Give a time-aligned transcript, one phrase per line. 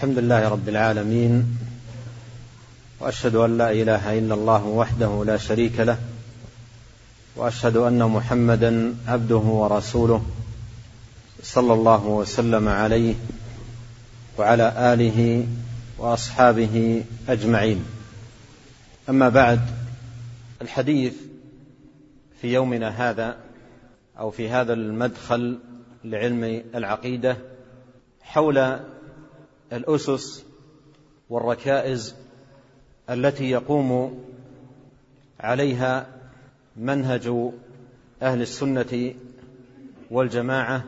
[0.00, 1.58] الحمد لله رب العالمين
[3.00, 5.98] وأشهد أن لا إله إلا الله وحده لا شريك له
[7.36, 10.24] وأشهد أن محمدا عبده ورسوله
[11.42, 13.14] صلى الله وسلم عليه
[14.38, 15.46] وعلى آله
[15.98, 17.84] وأصحابه أجمعين.
[19.08, 19.60] أما بعد
[20.62, 21.14] الحديث
[22.40, 23.36] في يومنا هذا
[24.18, 25.58] أو في هذا المدخل
[26.04, 27.36] لعلم العقيدة
[28.22, 28.80] حول
[29.72, 30.44] الأسس
[31.30, 32.14] والركائز
[33.10, 34.20] التي يقوم
[35.40, 36.06] عليها
[36.76, 37.52] منهج
[38.22, 39.14] أهل السنة
[40.10, 40.84] والجماعة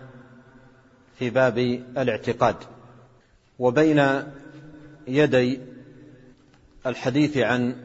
[1.18, 1.58] في باب
[1.98, 2.56] الاعتقاد.
[3.58, 4.22] وبين
[5.08, 5.60] يدي
[6.86, 7.76] الحديث عن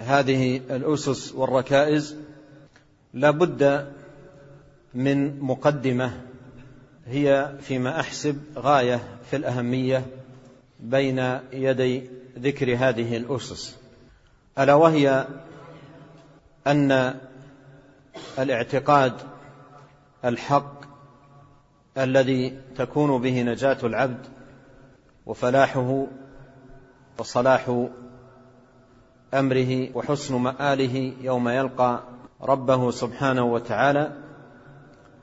[0.00, 2.16] هذه الأسس والركائز
[3.14, 3.92] لا بد
[4.94, 6.29] من مقدمة
[7.10, 9.00] هي فيما أحسب غاية
[9.30, 10.06] في الأهمية
[10.80, 13.76] بين يدي ذكر هذه الأسس.
[14.58, 15.26] ألا وهي
[16.66, 17.14] أن
[18.38, 19.12] الاعتقاد
[20.24, 20.80] الحق
[21.98, 24.26] الذي تكون به نجاة العبد
[25.26, 26.06] وفلاحه
[27.18, 27.86] وصلاح
[29.34, 32.02] أمره وحسن مآله يوم يلقى
[32.42, 34.12] ربه سبحانه وتعالى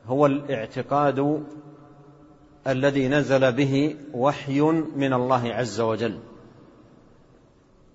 [0.08, 1.44] هو الاعتقاد
[2.68, 4.62] الذي نزل به وحي
[4.96, 6.20] من الله عز وجل.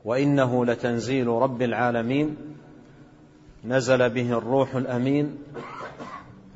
[0.04, 2.36] وإنه لتنزيل رب العالمين.
[3.64, 5.38] نزل به الروح الأمين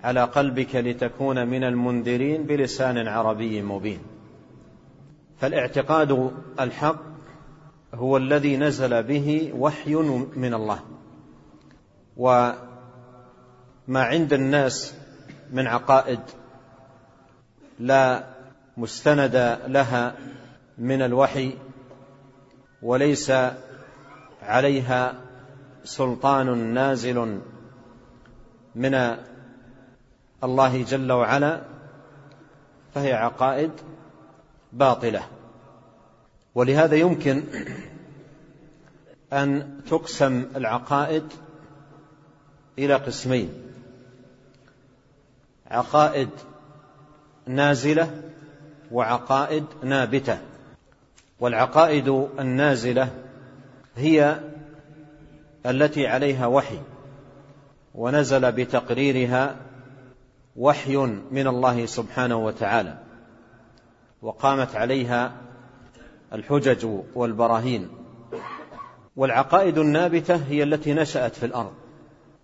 [0.04, 3.98] على قلبك لتكون من المنذرين بلسان عربي مبين.
[5.38, 7.02] فالاعتقاد الحق
[7.94, 9.94] هو الذي نزل به وحي
[10.36, 10.80] من الله.
[12.16, 12.56] وما
[13.88, 14.94] عند الناس
[15.52, 16.20] من عقائد
[17.78, 18.24] لا
[18.76, 20.14] مستند لها
[20.78, 21.58] من الوحي
[22.82, 23.32] وليس
[24.42, 25.14] عليها
[25.84, 27.40] سلطان نازل
[28.74, 29.16] من
[30.44, 31.62] الله جل وعلا
[32.94, 33.70] فهي عقائد
[34.72, 35.22] باطلة.
[36.54, 37.44] ولهذا يمكن
[39.32, 41.32] أن تقسم العقائد
[42.78, 43.52] إلى قسمين.
[45.70, 46.30] عقائد
[47.46, 48.22] نازلة
[48.92, 50.38] وعقائد نابتة.
[51.40, 52.08] والعقائد
[52.38, 53.08] النازلة
[53.96, 54.40] هي
[55.66, 56.78] التي عليها وحي
[57.94, 59.56] ونزل بتقريرها
[60.56, 60.96] وحي
[61.30, 62.98] من الله سبحانه وتعالى
[64.22, 65.32] وقامت عليها
[66.32, 67.88] الحجج والبراهين.
[69.16, 71.72] والعقائد النابتة هي التي نشأت في الأرض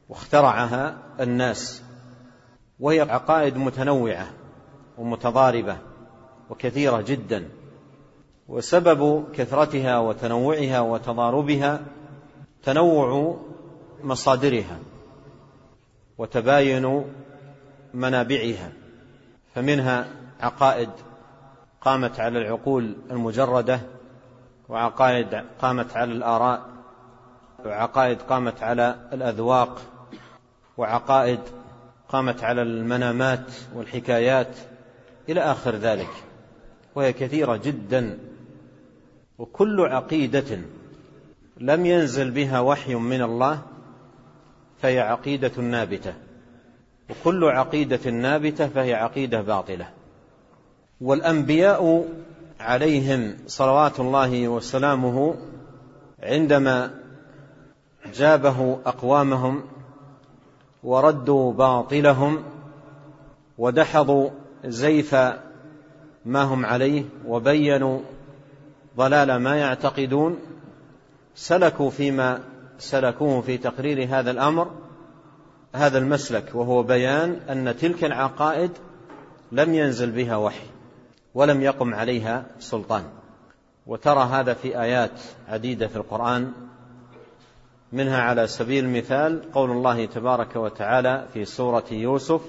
[0.08, 1.82] واخترعها الناس
[2.80, 4.41] وهي عقائد متنوعة.
[4.98, 5.76] ومتضاربة
[6.50, 7.48] وكثيرة جدا.
[8.48, 11.80] وسبب كثرتها وتنوعها وتضاربها
[12.62, 13.38] تنوع
[14.04, 14.78] مصادرها
[16.18, 17.04] وتباين
[17.94, 18.72] منابعها
[19.54, 20.06] فمنها
[20.40, 20.90] عقائد
[21.80, 23.80] قامت على العقول المجردة
[24.68, 26.62] وعقائد قامت على الآراء
[27.64, 29.82] وعقائد قامت على الأذواق
[30.76, 31.40] وعقائد
[32.08, 34.56] قامت على المنامات والحكايات.
[35.28, 36.10] إلى آخر ذلك
[36.94, 38.18] وهي كثيرة جدا
[39.38, 40.58] وكل عقيدة
[41.60, 43.62] لم ينزل بها وحي من الله
[44.82, 46.14] فهي عقيدة نابتة
[47.10, 49.88] وكل عقيدة نابتة فهي عقيدة باطلة.
[51.00, 52.08] والأنبياء
[52.60, 55.34] عليهم صلوات الله وسلامه
[56.22, 56.90] عندما
[58.14, 59.62] جابه أقوامهم
[60.82, 62.42] وردوا باطلهم
[63.58, 64.30] ودحضوا
[64.64, 65.14] زيف
[66.24, 68.00] ما هم عليه وبينوا
[68.96, 70.38] ضلال ما يعتقدون
[71.34, 72.40] سلكوا فيما
[72.78, 74.70] سلكوه في تقرير هذا الأمر
[75.74, 78.70] هذا المسلك وهو بيان أن تلك العقائد
[79.52, 80.66] لم ينزل بها وحي
[81.34, 83.04] ولم يقم عليها سلطان
[83.86, 86.52] وترى هذا في آيات عديدة في القرآن
[87.92, 92.40] منها على سبيل المثال قول الله تبارك وتعالى في سورة يوسف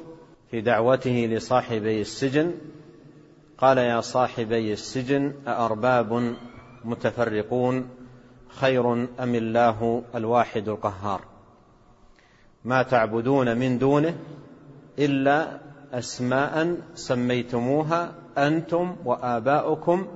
[0.53, 2.51] في دعوته لصاحبي السجن.
[3.57, 6.35] قال يا صاحبي السجن أأرباب
[6.85, 7.89] متفرقون
[8.47, 11.21] خير أم الله الواحد القهار؟
[12.65, 14.15] ما تعبدون من دونه
[14.99, 15.59] إلا
[15.93, 20.07] أسماء سميتموها أنتم وآباؤكم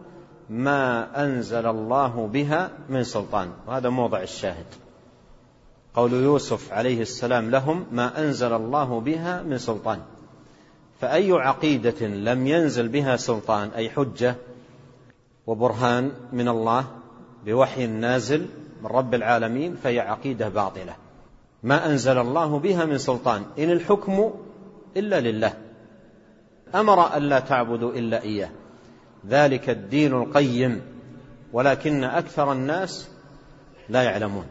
[0.50, 3.50] ما أنزل الله بها من سلطان.
[3.68, 4.66] وهذا موضع الشاهد.
[5.94, 10.00] قول يوسف عليه السلام لهم ما أنزل الله بها من سلطان.
[11.02, 14.36] فأي عقيدة لم ينزل بها سلطان أي حجة
[15.48, 16.86] وبرهان من الله
[17.46, 18.46] بوحي نازل
[18.82, 20.96] من رب العالمين فهي عقيدة باطلة.
[21.64, 24.34] ما أنزل الله بها من سلطان إن الحكم
[24.98, 25.54] إلا لله.
[26.76, 28.50] أمر ألا تعبدوا إلا إياه.
[29.28, 30.82] ذلك الدين القيم
[31.54, 33.10] ولكن أكثر الناس
[33.90, 34.46] لا يعلمون.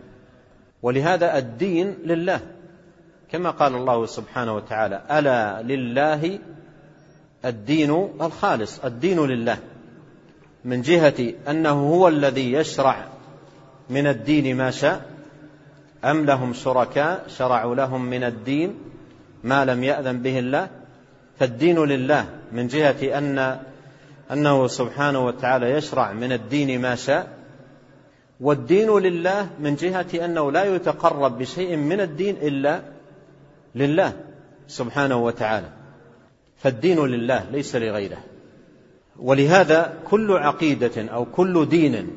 [0.82, 2.40] ولهذا الدين لله.
[3.32, 6.38] كما قال الله سبحانه وتعالى ألا لله
[7.44, 8.84] الدين الخالص.
[8.84, 9.58] الدين لله
[10.64, 13.04] من جهة أنه هو الذي يشرع
[13.90, 15.10] من الدين ما شاء
[16.04, 18.74] أم لهم شركاء شرعوا لهم من الدين
[19.44, 20.68] ما لم يأذن به الله؟
[21.38, 23.60] فالدين لله من جهة أن
[24.32, 27.36] أنه سبحانه وتعالى يشرع من الدين ما شاء
[28.40, 32.80] والدين لله من جهة أنه لا يتقرب بشيء من الدين إلا
[33.76, 34.12] لله
[34.66, 35.68] سبحانه وتعالى
[36.56, 38.18] فالدين لله ليس لغيره.
[39.18, 42.10] ولهذا كل عقيدة أو كل دين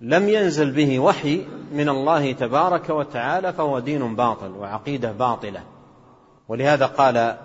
[0.00, 5.62] لم ينزل به وحي من الله تبارك وتعالى فهو دين باطل وعقيدة باطلة.
[6.48, 7.36] ولهذا قال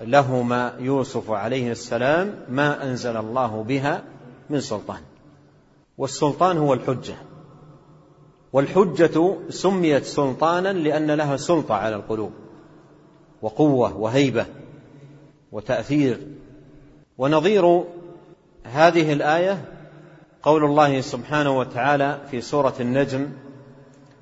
[0.00, 4.02] لهما يوسف عليه السلام ما أنزل الله بها
[4.50, 5.00] من سلطان.
[5.98, 7.14] والسلطان هو الحجة.
[8.52, 12.45] والحجة سميت سلطانا لأن لها سلطة على القلوب.
[13.46, 14.46] وقوة وهيبة
[15.52, 16.18] وتأثير.
[17.18, 17.84] ونظير
[18.64, 19.64] هذه الآية
[20.42, 23.28] قول الله سبحانه وتعالى في سورة النجم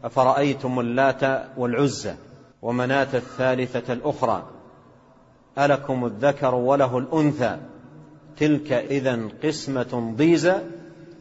[0.05, 1.23] أفرأيتم اللات
[1.57, 2.15] والعزى
[2.63, 4.43] ومناة الثالثة الأخرى
[5.59, 7.57] ألكم الذكر وله الأنثى.
[8.37, 10.55] تلك إذا قسمة ضيزى.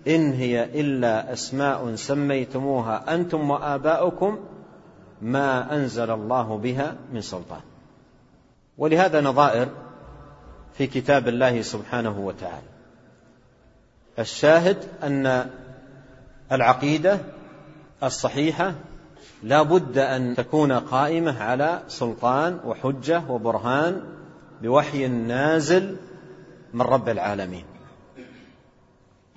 [0.07, 4.37] إن هي إلا أسماء سميتموها أنتم وآباؤكم
[5.21, 7.61] ما أنزل الله بها من سلطان.
[8.77, 9.69] ولهذا نظائر
[10.77, 12.67] في كتاب الله سبحانه وتعالى.
[14.19, 15.49] الشاهد أن
[16.51, 17.19] العقيدة
[18.03, 18.73] الصحيحة
[19.43, 24.03] لا بد أن تكون قائمة على سلطان وحجة وبرهان
[24.61, 25.95] بوحي نازل
[26.73, 27.65] من رب العالمين.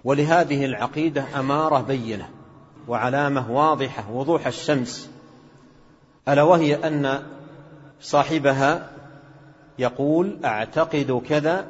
[0.04, 2.28] ولهذه العقيدة أمارة بينة
[2.88, 5.10] وعلامة واضحة وضوح الشمس
[6.28, 7.22] ألا وهي أن
[8.00, 8.90] صاحبها
[9.78, 11.66] يقول أعتقد كذا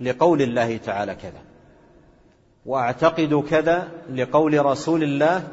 [0.00, 1.40] لقول الله تعالى كذا.
[2.66, 5.48] وأعتقد كذا لقول رسول الله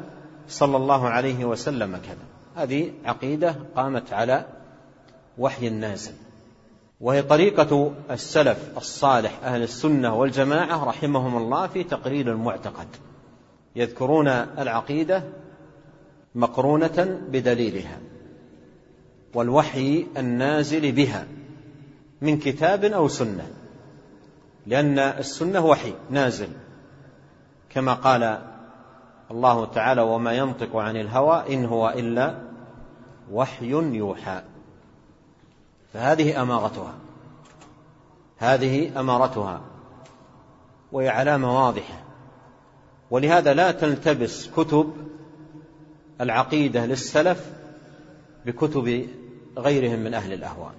[0.48, 2.62] صلى الله عليه وسلم كذا.
[2.62, 4.44] هذه عقيدة قامت على
[5.38, 6.12] وحي نازل
[7.00, 12.86] وهي طريقة السلف الصالح أهل السنة والجماعة رحمهم الله في تقرير المعتقد.
[13.76, 15.22] يذكرون العقيدة
[16.34, 17.98] مقرونة بدليلها.
[19.34, 21.26] والوحي النازل بها.
[22.20, 23.50] من كتاب أو سنة
[24.66, 26.48] لأن السنة وحي نازل.
[27.70, 28.38] كما قال
[29.30, 32.38] الله تعالى وما ينطق عن الهوى إن هو إلا
[33.32, 34.42] وحي يوحى
[35.92, 36.94] فهذه أمارتها
[38.38, 39.60] هذه أمارتها
[40.92, 42.00] وهي علامة واضحة.
[43.10, 44.94] ولهذا لا تلتبس كتب
[46.20, 47.52] العقيدة للسلف
[48.46, 49.08] بكتب
[49.58, 50.74] غيرهم من أهل الأهواء.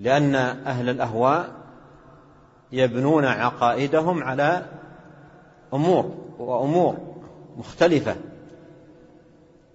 [0.00, 0.34] لأن
[0.66, 1.48] أهل الأهواء
[2.72, 4.66] يبنون عقائدهم على
[5.74, 6.96] أمور وأمور
[7.56, 8.16] مختلفة.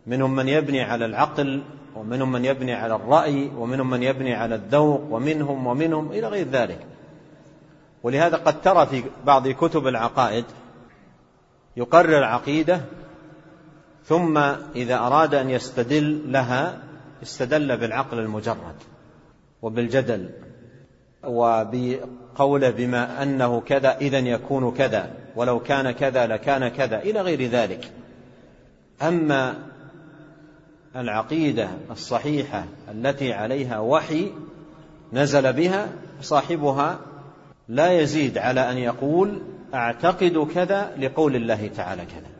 [0.07, 1.63] منهم من يبني على العقل
[1.95, 6.85] ومنهم من يبني على الرأي ومنهم من يبني على الذوق ومنهم ومنهم إلى غير ذلك.
[8.03, 10.45] ولهذا قد ترى في بعض كتب العقائد
[11.77, 12.81] يقرر عقيدة
[14.05, 14.37] ثم
[14.75, 16.77] إذا أراد أن يستدل لها
[17.23, 18.75] استدل بالعقل المجرد.
[19.61, 20.29] وبالجدل
[21.23, 27.91] وبقوله بما أنه كذا إذا يكون كذا ولو كان كذا لكان كذا إلى غير ذلك.
[29.01, 29.55] أما
[30.95, 34.31] العقيدة الصحيحة التي عليها وحي
[35.13, 35.89] نزل بها
[36.21, 36.99] صاحبها
[37.67, 39.41] لا يزيد على أن يقول
[39.73, 42.31] أعتقد كذا لقول الله تعالى كذا.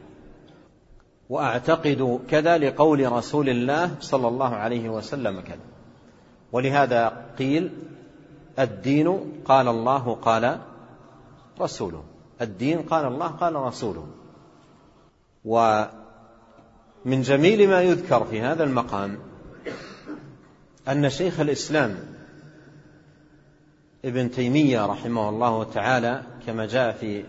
[1.29, 5.70] وأعتقد كذا لقول رسول الله صلى الله عليه وسلم كذا.
[6.51, 7.70] ولهذا قيل
[8.60, 10.60] الدين قال الله قال
[11.62, 12.03] رسوله.
[12.41, 14.08] الدين قال الله قال رسوله.
[15.46, 19.17] ومن جميل ما يذكر في هذا المقام
[20.88, 21.98] أن شيخ الإسلام
[24.05, 27.24] ابن تيمية رحمه الله تعالى كما جاء في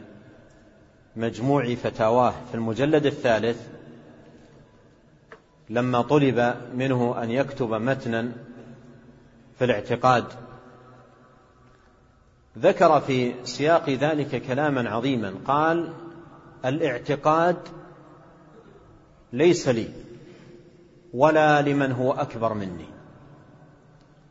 [1.17, 3.69] مجموع فتاواه في المجلد الثالث
[5.71, 8.33] لما طلب منه أن يكتب متنا
[9.59, 10.25] في الاعتقاد.
[12.59, 15.93] ذكر في سياق ذلك كلاما عظيما قال
[16.65, 17.57] الاعتقاد
[19.33, 19.89] ليس لي
[21.15, 22.87] ولا لمن هو أكبر مني.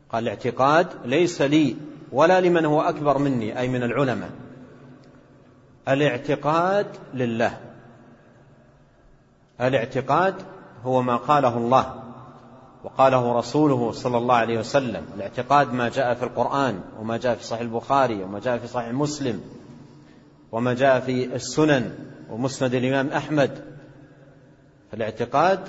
[0.10, 1.76] قال الاعتقاد ليس لي
[2.12, 4.32] ولا لمن هو أكبر مني أي من العلماء.
[5.88, 7.60] الاعتقاد لله.
[9.62, 10.36] الاعتقاد
[10.84, 12.11] هو ما قاله الله.
[12.84, 17.62] وقاله رسوله صلى الله عليه وسلم الاعتقاد ما جاء في القرآن وما جاء في صحيح
[17.62, 19.42] البخاري وما جاء في صحيح مسلم
[20.52, 21.96] وما جاء في السنن
[22.30, 23.66] ومسند الإمام أحمد
[24.92, 25.60] فالاعتقاد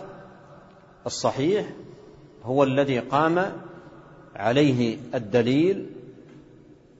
[1.06, 1.66] الصحيح
[2.44, 3.52] هو الذي قام
[4.36, 5.86] عليه الدليل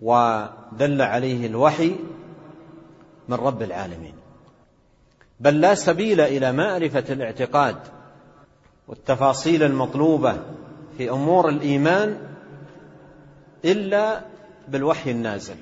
[0.02, 1.97] ودل عليه الوحي
[3.28, 4.14] من رب العالمين.
[5.40, 7.76] بل لا سبيل إلى معرفة الاعتقاد
[8.89, 10.37] والتفاصيل المطلوبة
[10.99, 12.19] في أمور الإيمان
[13.65, 14.21] إلا
[14.69, 15.57] بالوحي النازل.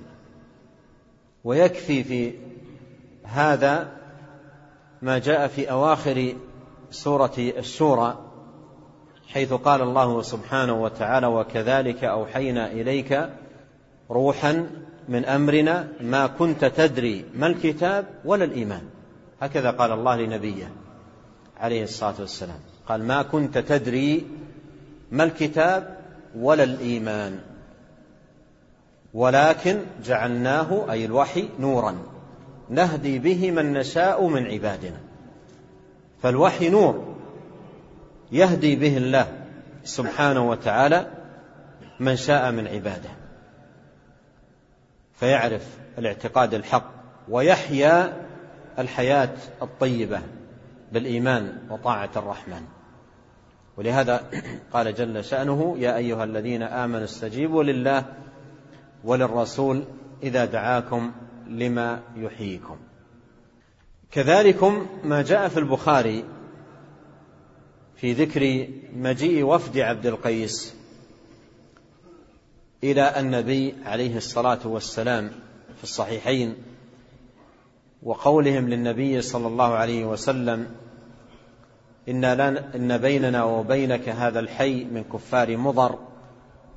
[1.45, 2.35] ويكفي في
[3.25, 3.89] هذا
[5.03, 6.35] ما جاء في أواخر
[6.91, 8.19] سورة الشورى
[9.29, 13.31] حيث قال الله سبحانه وتعالى وكذلك أوحينا إليك
[14.11, 14.71] روحا
[15.09, 18.83] من أمرنا ما كنت تدري ما الكتاب ولا الإيمان.
[19.41, 20.73] هكذا قال الله لنبيه
[21.57, 22.61] عليه الصلاة والسلام.
[22.91, 24.27] قال ما كنت تدري
[25.11, 25.99] ما الكتاب
[26.37, 27.39] ولا الإيمان
[29.15, 31.99] ولكن جعلناه أي الوحي نورا
[32.69, 35.01] نهدي به من نشاء من عبادنا.
[36.23, 37.17] فالوحي نور
[38.33, 39.27] يهدي به الله
[39.85, 41.07] سبحانه وتعالى
[42.01, 43.11] من شاء من عباده.
[45.15, 46.91] فيعرف الاعتقاد الحق
[47.29, 48.27] ويحيا
[48.79, 50.21] الحياة الطيبة
[50.93, 52.80] بالإيمان وطاعة الرحمن.
[53.77, 54.31] ولهذا
[54.73, 58.05] قال جل شأنه يا أيها الذين آمنوا استجيبوا لله
[59.05, 59.85] وللرسول
[60.23, 61.13] إذا دعاكم
[61.47, 62.77] لما يحييكم.
[64.11, 66.25] كذلكم ما جاء في البخاري
[67.97, 70.75] في ذكر مجيء وفد عبد القيس
[72.85, 75.31] إلى النبي عليه الصلاة والسلام
[75.77, 76.55] في الصحيحين
[78.03, 80.67] وقولهم للنبي صلى الله عليه وسلم
[82.11, 82.25] إن,
[82.75, 85.99] إن بيننا وبينك هذا الحي من كفار مضر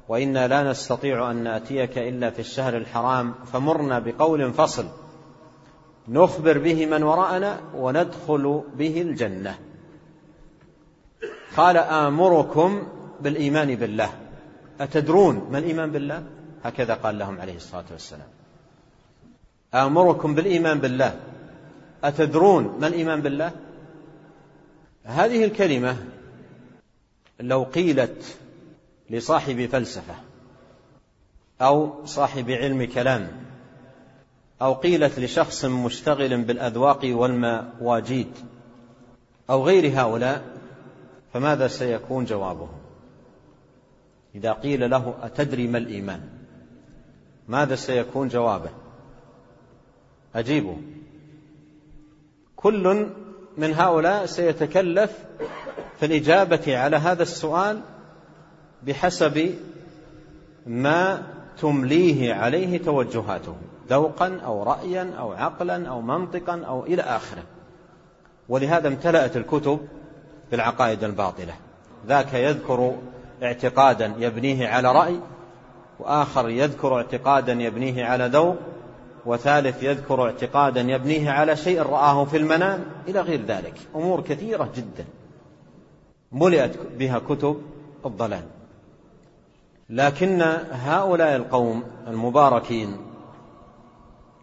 [0.09, 4.85] وإنا لا نستطيع أن نأتيك إلا في الشهر الحرام فمرنا بقول فصل
[6.07, 9.59] نخبر به من وراءنا وندخل به الجنة
[11.57, 12.87] قال آمركم
[13.21, 14.09] بالإيمان بالله
[14.81, 16.23] أتدرون ما الإيمان بالله؟
[16.63, 18.27] هكذا قال لهم عليه الصلاة والسلام
[19.73, 21.19] آمركم بالإيمان بالله
[22.03, 23.51] أتدرون ما الإيمان بالله؟
[25.03, 25.97] هذه الكلمة
[27.39, 28.37] لو قيلت
[29.09, 30.15] لصاحب فلسفة
[31.61, 33.27] أو صاحب علم كلام
[34.61, 38.31] أو قيلت لشخص مشتغل بالأذواق والمواجيد
[39.49, 40.43] أو غير هؤلاء
[41.33, 42.69] فماذا سيكون جوابه
[44.35, 46.29] إذا قيل له أتدري ما الإيمان
[47.47, 48.69] ماذا سيكون جوابه؟
[50.35, 50.75] أجيبوا
[52.55, 53.13] كل
[53.57, 55.11] من هؤلاء سيتكلف
[55.99, 57.81] في الإجابة على هذا السؤال
[58.83, 59.55] بحسب
[60.65, 61.23] ما
[61.61, 63.55] تمليه عليه توجهاته
[63.89, 67.43] ذوقا أو رأيا أو عقلا أو منطقا أو إلى آخره.
[68.49, 69.79] ولهذا امتلأت الكتب
[70.51, 71.53] بالعقائد الباطلة.
[72.07, 72.95] ذاك يذكر
[73.43, 75.19] اعتقادا يبنيه على رأي
[75.99, 78.57] وآخر يذكر اعتقادا يبنيه على ذوق
[79.25, 83.73] وثالث يذكر اعتقادا يبنيه على شيء رآه في المنام إلى غير ذلك.
[83.95, 85.05] أمور كثيرة جدا
[86.31, 87.61] ملئت بها كتب
[88.05, 88.43] الضلال.
[89.89, 92.97] لكن هؤلاء القوم المباركين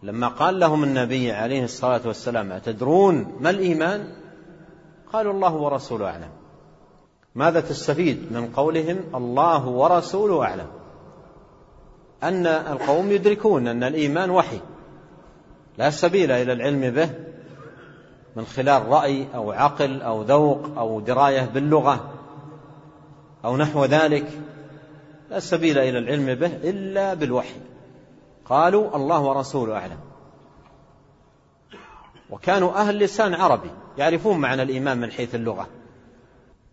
[0.03, 4.07] لما قال لهم النبي عليه الصلاة والسلام أتدرون ما الإيمان؟
[5.13, 6.29] قالوا الله ورسوله أعلم.
[7.35, 10.67] ماذا تستفيد من قولهم الله ورسوله أعلم
[12.23, 14.59] أن القوم يدركون أن الإيمان وحي.
[15.77, 17.09] لا سبيل إلى العلم به
[18.35, 22.13] من خلال رأي أو عقل أو ذوق أو دراية باللغة
[23.45, 24.27] أو نحو ذلك.
[25.29, 27.59] لا سبيل إلى العلم به إلا بالوحي.
[28.45, 29.99] قالوا الله ورسوله أعلم.
[32.29, 35.67] وكانوا أهل لسان عربي يعرفون معنى الإيمان من حيث اللغة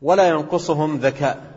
[0.02, 1.52] ولا ينقصهم ذكاء.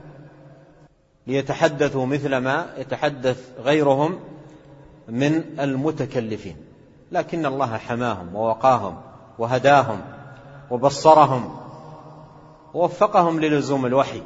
[1.28, 4.20] ليتحدثوا مثل ما يتحدث غيرهم
[5.08, 6.71] من المتكلفين.
[7.12, 9.02] لكن الله حماهم ووقاهم
[9.38, 10.02] وهداهم
[10.72, 11.58] وبصرهم
[12.74, 14.22] ووفقهم للزوم الوحي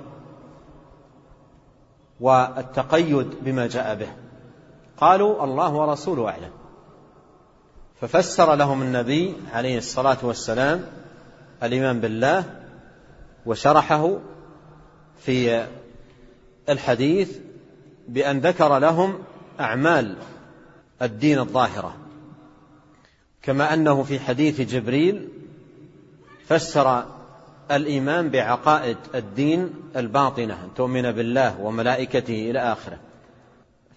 [2.20, 4.08] والتقيد بما جاء به.
[4.98, 6.52] قالوا الله ورسوله أعلم.
[8.02, 10.86] ففسر لهم النبي عليه الصلاة والسلام
[11.64, 12.44] الإيمان بالله
[13.46, 14.18] وشرحه
[15.18, 15.66] في
[16.70, 17.38] الحديث
[18.08, 19.20] بأن ذكر لهم
[19.60, 20.16] أعمال
[21.02, 22.05] الدين الظاهرة.
[23.46, 25.28] كما أنه في حديث جبريل
[26.48, 27.04] فسر
[27.72, 32.98] الإيمان بعقائد الدين الباطنة أن تؤمن بالله وملائكته إلى آخره.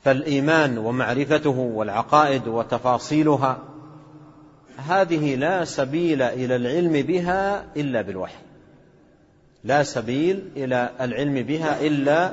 [0.04, 3.58] فالإيمان ومعرفته والعقائد وتفاصيلها
[4.88, 8.42] هذه لا سبيل إلى العلم بها إلا بالوحي.
[9.64, 12.32] لا سبيل إلى العلم بها إلا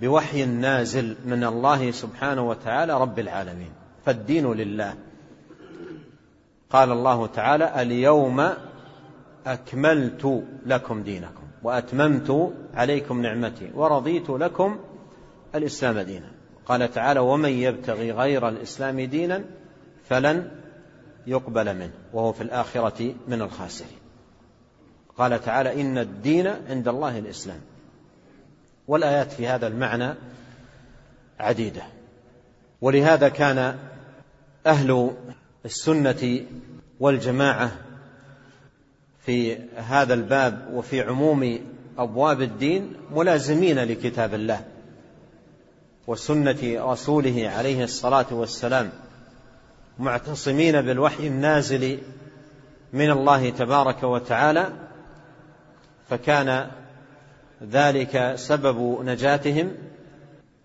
[0.00, 3.70] بوحي نازل من الله سبحانه وتعالى رب العالمين.
[4.06, 4.94] فالدين لله.
[6.70, 8.48] قال الله تعالى اليوم
[9.46, 14.78] أكملت لكم دينكم وأتممت عليكم نعمتي ورضيت لكم
[15.54, 16.30] الإسلام دينا.
[16.66, 19.44] قال تعالى ومن يبتغي غير الإسلام دينا
[20.08, 20.50] فلن
[21.26, 23.98] يقبل منه وهو في الآخرة من الخاسرين.
[25.16, 27.60] قال تعالى إن الدين عند الله الإسلام.
[28.88, 30.14] والآيات في هذا المعنى
[31.40, 31.82] عديدة.
[32.80, 33.78] ولهذا كان
[34.66, 35.12] أهل
[35.68, 36.40] السنة
[37.00, 37.70] والجماعة
[39.26, 41.58] في هذا الباب وفي عموم
[41.98, 44.64] أبواب الدين ملازمين لكتاب الله
[46.06, 48.90] وسنة رسوله عليه الصلاة والسلام
[49.98, 51.98] معتصمين بالوحي النازل
[52.92, 54.72] من الله تبارك وتعالى
[56.10, 56.70] فكان
[57.70, 59.72] ذلك سبب نجاتهم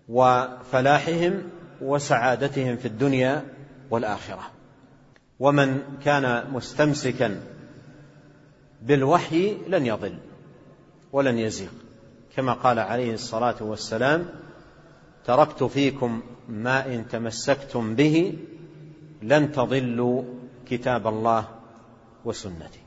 [0.08, 1.42] وفلاحهم
[1.80, 3.44] وسعادتهم في الدنيا
[3.90, 4.63] والآخرة.
[5.44, 7.40] ومن كان مستمسكا
[8.82, 10.18] بالوحي لن يضل
[11.12, 11.68] ولن يزيغ.
[12.36, 14.26] كما قال عليه الصلاة والسلام
[15.24, 18.38] تركت فيكم ما إن تمسكتم به
[19.22, 20.22] لن تضلوا
[20.68, 21.48] كتاب الله
[22.24, 22.80] وسنتي.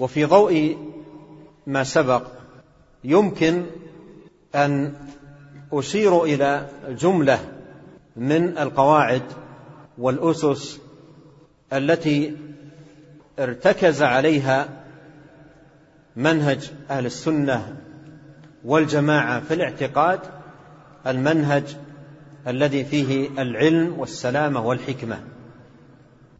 [0.00, 0.76] وفي ضوء
[1.66, 2.22] ما سبق
[3.04, 3.66] يمكن
[4.54, 4.94] أن
[5.72, 7.38] أشير إلى جملة
[8.16, 9.22] من القواعد
[9.98, 10.80] والأسس
[11.72, 12.36] التي
[13.38, 14.68] ارتكز عليها
[16.16, 17.76] منهج أهل السنة
[18.64, 20.20] والجماعة في الاعتقاد
[21.06, 21.76] المنهج
[22.46, 25.20] الذي فيه العلم والسلامة والحكمة.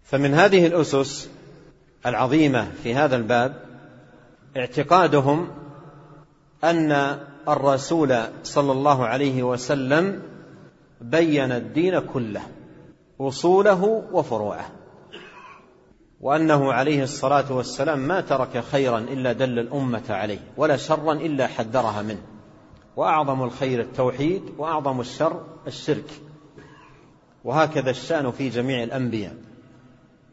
[0.04, 1.30] فمن هذه الأسس
[2.06, 3.62] العظيمة في هذا الباب
[4.56, 5.48] اعتقادهم
[6.64, 10.22] أن الرسول صلى الله عليه وسلم
[11.00, 12.42] بين الدين كله
[13.20, 14.77] أصوله وفروعه.
[16.20, 22.02] وأنه عليه الصلاة والسلام ما ترك خيرا إلا دل الأمة عليه ولا شرا إلا حذرها
[22.02, 22.22] منه.
[22.96, 26.10] وأعظم الخير التوحيد وأعظم الشر الشرك.
[27.44, 29.34] وهكذا الشأن في جميع الأنبياء.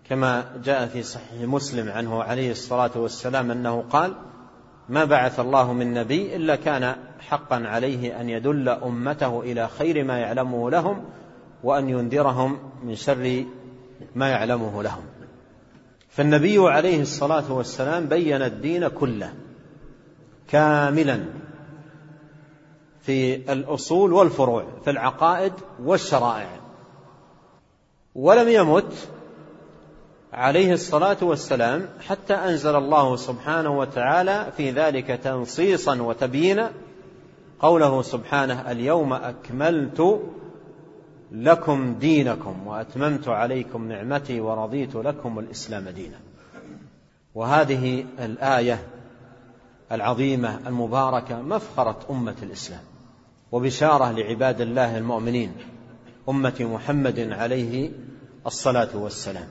[0.10, 4.14] كما جاء في صحيح مسلم عنه عليه الصلاة والسلام أنه قال
[4.90, 10.18] ما بعث الله من نبي إلا كان حقا عليه أن يدل أمته إلى خير ما
[10.18, 11.04] يعلمه لهم
[11.64, 13.46] وأن ينذرهم من شر
[14.16, 15.04] ما يعلمه لهم.
[16.16, 19.34] فالنبي عليه الصلاة والسلام بين الدين كله
[20.48, 21.26] كاملا
[23.02, 26.50] في الأصول والفروع في العقائد والشرائع.
[28.16, 28.94] ولم يمت
[30.34, 36.72] عليه الصلاة والسلام حتى أنزل الله سبحانه وتعالى في ذلك تنصيصا وتبيينا
[37.60, 40.22] قوله سبحانه اليوم أكملت
[41.32, 46.20] لكم دينكم وأتممت عليكم نعمتي ورضيت لكم الإسلام دينا.
[47.36, 48.80] وهذه الآية
[49.92, 52.84] العظيمة المباركة مفخرة أمة الإسلام
[53.52, 55.52] وبشارة لعباد الله المؤمنين
[56.30, 57.92] أمة محمد عليه
[58.46, 59.48] الصلاة والسلام.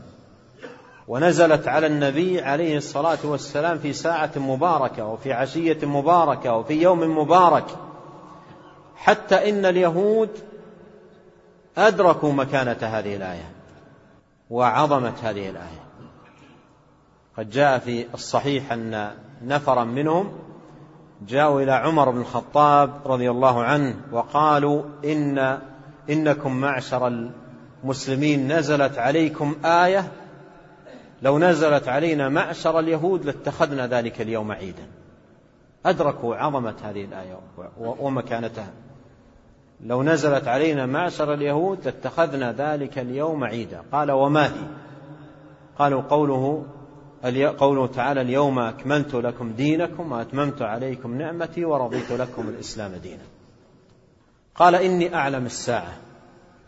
[1.08, 7.66] ونزلت على النبي عليه الصلاة والسلام في ساعة مباركة وفي عشية مباركة وفي يوم مبارك.
[8.96, 10.30] حتى إن اليهود
[11.76, 13.50] أدركوا مكانة هذه الآية
[14.50, 15.84] وعظمة هذه الآية.
[17.38, 19.10] قد جاء في الصحيح أن
[19.42, 20.32] نفرا منهم
[21.28, 25.58] جاءوا إلى عمر بن الخطاب رضي الله عنه وقالوا إن
[26.10, 27.30] إنكم معشر
[27.82, 30.12] المسلمين نزلت عليكم آية
[31.22, 34.86] لو نزلت علينا معشر اليهود لاتخذنا ذلك اليوم عيدا.
[35.86, 37.38] أدركوا عظمة هذه الآية
[37.78, 38.72] ومكانتها.
[39.84, 43.82] لو نزلت علينا معشر اليهود لاتخذنا ذلك اليوم عيدا.
[43.92, 44.66] قال وما هي
[45.78, 46.66] قالوا قوله
[47.58, 53.22] قوله تعالى اليوم أكملت لكم دينكم وأتممت عليكم نعمتي ورضيت لكم الإسلام دينا.
[54.54, 55.92] قال إني أعلم الساعة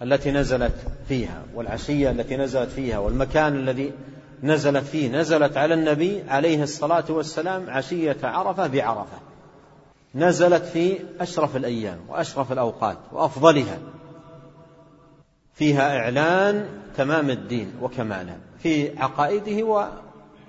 [0.02, 0.74] التي نزلت
[1.08, 3.92] فيها والعشية التي نزلت فيها والمكان الذي
[4.42, 5.08] نزلت فيه.
[5.08, 9.18] نزلت على النبي عليه الصلاة والسلام عشية عرفة بعرفة.
[10.16, 13.78] نزلت في أشرف الأيام وأشرف الأوقات وأفضلها.
[15.54, 19.88] فيها إعلان تمام الدين وكماله في عقائده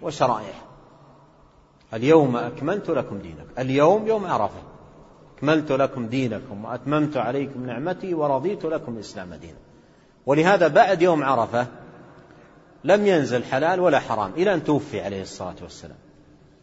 [0.02, 0.64] وشرائعه.
[1.94, 4.62] اليوم أكملت لكم دينكم اليوم يوم عرفة.
[5.38, 9.58] أكملت لكم دينكم وأتممت عليكم نعمتي ورضيت لكم الإسلام دينا.
[10.26, 11.68] ولهذا بعد يوم عرفة
[12.84, 16.07] لم ينزل حلال ولا حرام إلى أن توفي عليه الصلاة والسلام.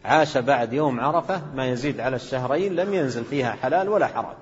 [0.04, 4.34] عاش بعد يوم عرفة ما يزيد على الشهرين لم ينزل فيها حلال ولا حرام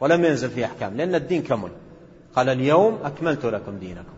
[0.00, 1.70] ولم ينزل فيها أحكام لأن الدين كمل.
[2.34, 4.14] قال اليوم أكملت لكم دينكم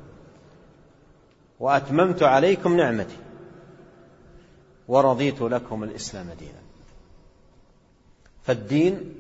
[1.60, 3.16] وأتممت عليكم نعمتي
[4.88, 6.62] ورضيت لكم الإسلام دينا.
[8.42, 9.14] فالدين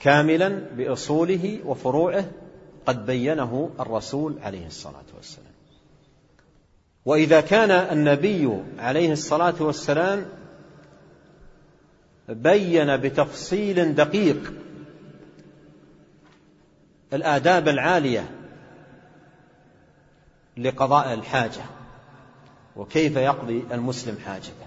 [0.00, 2.24] كاملا بأصوله وفروعه
[2.86, 5.51] قد بينه الرسول عليه الصلاة والسلام.
[7.04, 10.26] وإذا كان النبي عليه الصلاة والسلام
[12.28, 14.52] بين بتفصيل دقيق
[17.12, 18.30] الآداب العالية
[20.56, 21.62] لقضاء الحاجة
[22.76, 24.66] وكيف يقضي المسلم حاجته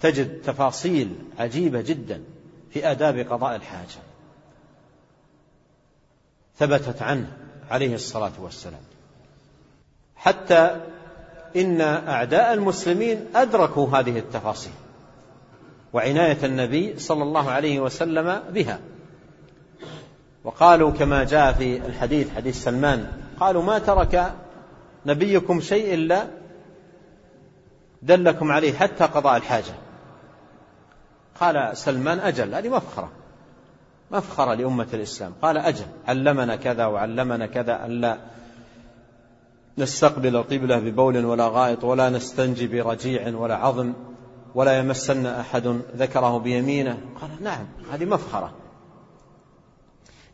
[0.00, 2.22] تجد تفاصيل عجيبة جدا
[2.70, 4.00] في آداب قضاء الحاجة.
[6.56, 7.36] ثبتت عنه
[7.70, 8.80] عليه الصلاة والسلام.
[10.16, 10.80] حتى
[11.56, 14.72] إن أعداء المسلمين أدركوا هذه التفاصيل
[15.92, 18.78] وعناية النبي صلى الله عليه وسلم بها.
[20.44, 24.32] وقالوا كما جاء في الحديث حديث سلمان قالوا ما ترك
[25.06, 26.26] نبيكم شيء إلا
[28.02, 29.74] دلكم عليه حتى قضاء الحاجة.
[31.40, 33.08] قال سلمان أجل هذه مفخرة
[34.10, 35.32] مفخرة لأمة الإسلام.
[35.42, 38.16] قال أجل علمنا كذا وعلمنا كذا ألا
[39.78, 43.92] نستقبل القبلة ببول ولا غائط ولا نستنجي برجيع ولا عظم
[44.54, 45.80] ولا يمسن أحد.
[45.96, 46.98] ذكره بيمينه.
[47.20, 48.52] قال نعم هذه مفخرة.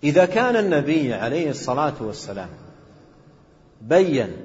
[0.04, 2.48] إذا كان النبي عليه الصلاة والسلام
[3.80, 4.36] بين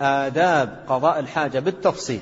[0.00, 2.20] آداب قضاء الحاجة بالتفصيل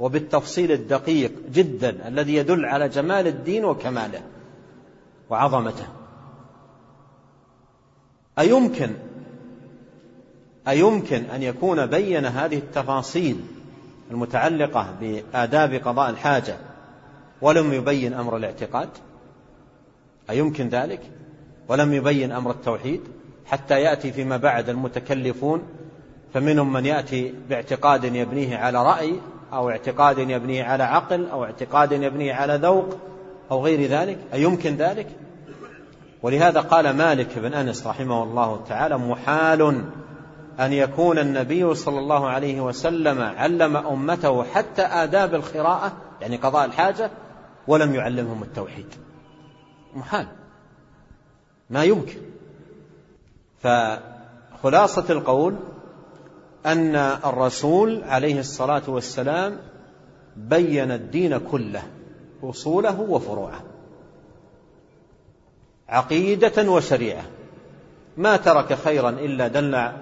[0.00, 4.22] وبالتفصيل الدقيق جدا الذي يدل على جمال الدين وكماله
[5.30, 5.86] وعظمته
[8.38, 8.90] أيمكن
[10.68, 13.40] أيمكن أن يكون بين هذه التفاصيل
[14.10, 16.56] المتعلقة بآداب قضاء الحاجة
[17.42, 18.88] ولم يبين أمر الاعتقاد؟
[20.30, 21.00] أيمكن ذلك؟
[21.68, 23.00] ولم يبين أمر التوحيد؟
[23.46, 25.62] حتى يأتي فيما بعد المتكلفون
[26.34, 29.14] فمنهم من يأتي باعتقاد يبنيه على رأي
[29.52, 32.96] أو اعتقاد يبنيه على عقل أو اعتقاد يبنيه على ذوق
[33.50, 35.06] أو غير ذلك؟ أيمكن ذلك؟
[36.22, 39.84] ولهذا قال مالك بن أنس رحمه الله تعالى محال
[40.60, 47.10] أن يكون النبي صلى الله عليه وسلم علم أمته حتى آداب القراءة يعني قضاء الحاجة
[47.66, 48.86] ولم يعلمهم التوحيد.
[49.94, 50.26] محال.
[51.70, 52.18] ما يمكن.
[53.60, 55.56] فخلاصة القول
[56.66, 59.58] أن الرسول عليه الصلاة والسلام
[60.36, 61.82] بين الدين كله
[62.42, 63.60] أصوله وفروعه
[65.88, 67.24] عقيدة وشريعة.
[68.16, 69.92] ما ترك خيرا إلا دل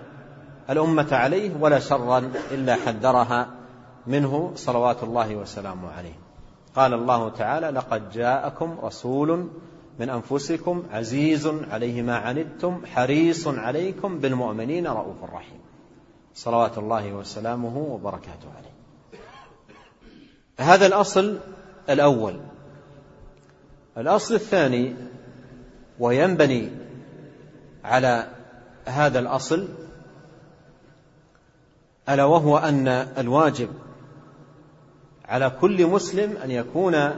[0.70, 3.48] الأمة عليه ولا شرا إلا حذرها
[4.06, 6.18] منه صلوات الله وسلامه عليه.
[6.76, 9.48] قال الله تعالى لقد جاءكم رسول
[9.98, 15.60] من أنفسكم عزيز عليه ما عنتم حريص عليكم بالمؤمنين رؤوف رحيم.
[16.34, 18.74] صلوات الله وسلامه وبركاته عليه.
[20.60, 21.38] هذا الأصل
[21.90, 22.40] الأول.
[23.98, 24.94] الأصل الثاني
[25.98, 26.70] وينبني
[27.84, 28.28] على
[28.86, 29.68] هذا الأصل
[32.08, 33.68] ألا وهو أن الواجب
[35.28, 37.10] على كل مسلم أن يكون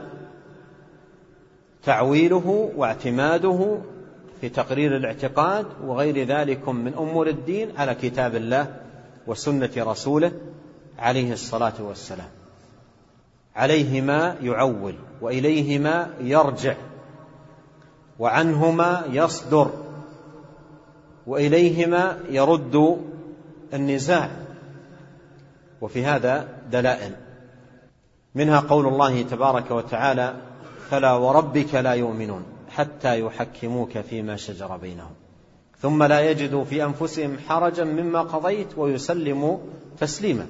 [1.83, 3.77] تعويله واعتماده
[4.41, 8.75] في تقرير الاعتقاد وغير ذلك من أمور الدين على كتاب الله
[9.27, 10.31] وسنة رسوله
[10.99, 12.29] عليه الصلاة والسلام.
[13.55, 16.75] عليهما يعول وإليهما يرجع
[18.19, 19.71] وعنهما يصدر
[21.27, 22.97] وإليهما يرد
[23.73, 24.46] النزاع.
[25.81, 27.11] وفي هذا دلائل.
[28.35, 30.33] منها قول الله تبارك وتعالى
[30.89, 35.11] فلا وربك لا يؤمنون حتى يحكموك فيما شجر بينهم.
[35.79, 39.57] ثم لا يجدوا في أنفسهم حرجا مما قضيت ويسلموا
[39.99, 40.47] تسليما.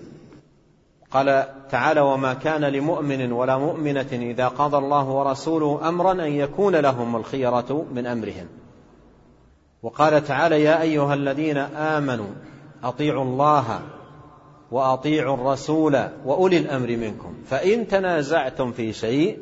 [1.12, 7.16] قال تعالى وما كان لمؤمن ولا مؤمنة إذا قضى الله ورسوله أمرا أن يكون لهم
[7.16, 8.48] الخيرة من أمرهم.
[9.84, 12.30] وقال تعالى يا أيها الذين آمنوا
[12.84, 13.82] أطيعوا الله
[14.72, 17.34] وأطيعوا الرسول وأولي الأمر منكم.
[17.50, 19.40] فإن تنازعتم في شيء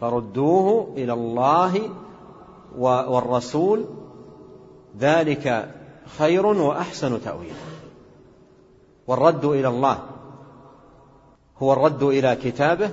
[0.00, 1.90] فردوه إلى الله
[2.78, 3.84] والرسول.
[4.98, 5.74] ذلك
[6.18, 7.54] خير وأحسن تأويلا
[9.06, 9.98] والرد إلى الله
[11.58, 12.90] هو الرد إلى كتابه.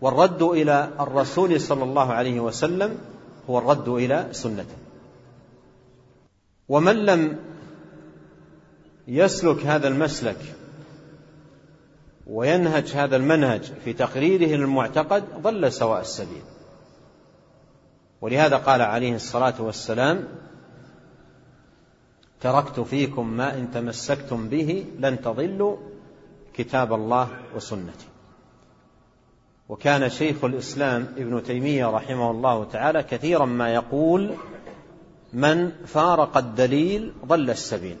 [0.00, 2.98] والرد إلى الرسول صلى الله عليه وسلم
[3.50, 4.76] هو الرد إلى سنته.
[6.68, 7.38] ومن لم
[9.08, 10.38] يسلك هذا المسلك
[12.26, 16.42] وينهج هذا المنهج في تقريره للمعتقد ضل سواء السبيل.
[18.20, 20.28] ولهذا قال عليه الصلاة والسلام
[22.40, 25.76] تركت فيكم ما إن تمسكتم به لن تضلوا
[26.54, 28.06] كتاب الله وسنتي.
[29.68, 34.34] وكان شيخ الإسلام ابن تيمية رحمه الله تعالى كثيرا ما يقول
[35.32, 37.96] من فارق الدليل ضل السبيل.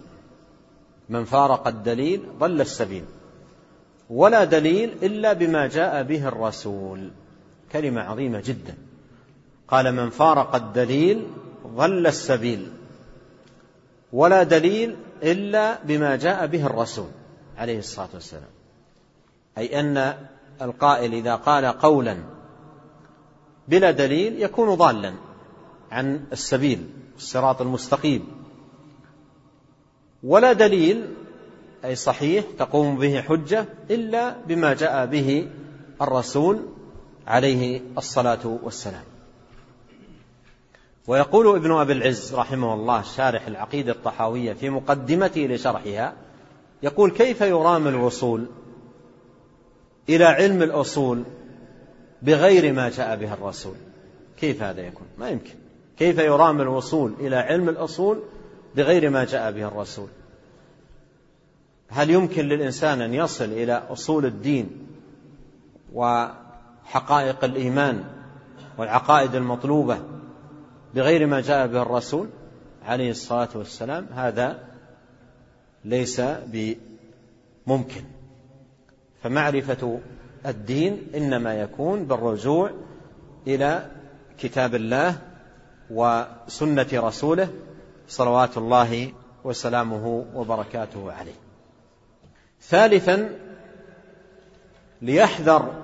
[1.10, 3.04] من فارق الدليل ضل السبيل.
[4.10, 7.10] ولا دليل إلا بما جاء به الرسول.
[7.72, 8.74] كلمة عظيمة جدا.
[9.68, 11.26] قال من فارق الدليل
[11.66, 12.72] ضل السبيل.
[14.12, 17.08] ولا دليل إلا بما جاء به الرسول
[17.56, 18.50] عليه الصلاة والسلام.
[19.58, 20.14] أي أن
[20.62, 22.16] القائل إذا قال قولا
[23.68, 25.12] بلا دليل يكون ضالا
[25.90, 28.39] عن السبيل الصراط المستقيم.
[30.24, 31.06] ولا دليل
[31.84, 35.48] أي صحيح تقوم به حجة إلا بما جاء به
[36.02, 36.60] الرسول
[37.26, 39.04] عليه الصلاة والسلام.
[41.06, 46.14] ويقول ابن أبي العز رحمه الله شارح العقيدة الطحاوية في مقدمته لشرحها
[46.82, 48.46] يقول كيف يرام الوصول
[50.08, 51.24] إلى علم الأصول
[52.22, 53.74] بغير ما جاء به الرسول؟
[54.40, 55.54] كيف هذا يكون؟ ما يمكن.
[55.98, 58.22] كيف يرام الوصول إلى علم الأصول
[58.76, 60.08] بغير ما جاء به الرسول.
[61.88, 64.86] هل يمكن للإنسان أن يصل إلى أصول الدين
[65.92, 68.04] وحقائق الإيمان
[68.78, 69.98] والعقائد المطلوبة
[70.94, 72.28] بغير ما جاء به الرسول
[72.86, 74.58] عليه الصلاة والسلام؟ هذا
[75.84, 78.04] ليس بممكن.
[79.22, 80.00] فمعرفة
[80.46, 82.70] الدين إنما يكون بالرجوع
[83.46, 83.86] إلى
[84.38, 85.18] كتاب الله
[85.90, 87.48] وسنة رسوله
[88.10, 89.12] صلوات الله
[89.44, 91.34] وسلامه وبركاته عليه.
[92.62, 93.38] ثالثا
[95.02, 95.82] ليحذر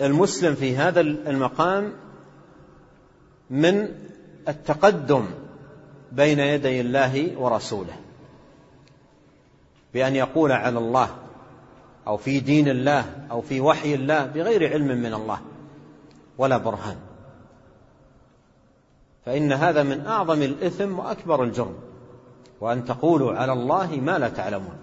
[0.00, 1.92] المسلم في هذا المقام
[3.50, 3.88] من
[4.48, 5.26] التقدم
[6.12, 7.96] بين يدي الله ورسوله.
[9.94, 11.08] بأن يقول على الله
[12.06, 15.40] أو في دين الله أو في وحي الله بغير علم من الله
[16.38, 16.96] ولا برهان.
[19.26, 21.74] فإن هذا من أعظم الإثم وأكبر الجرم
[22.60, 24.76] وأن تقولوا على الله ما لا تعلمون.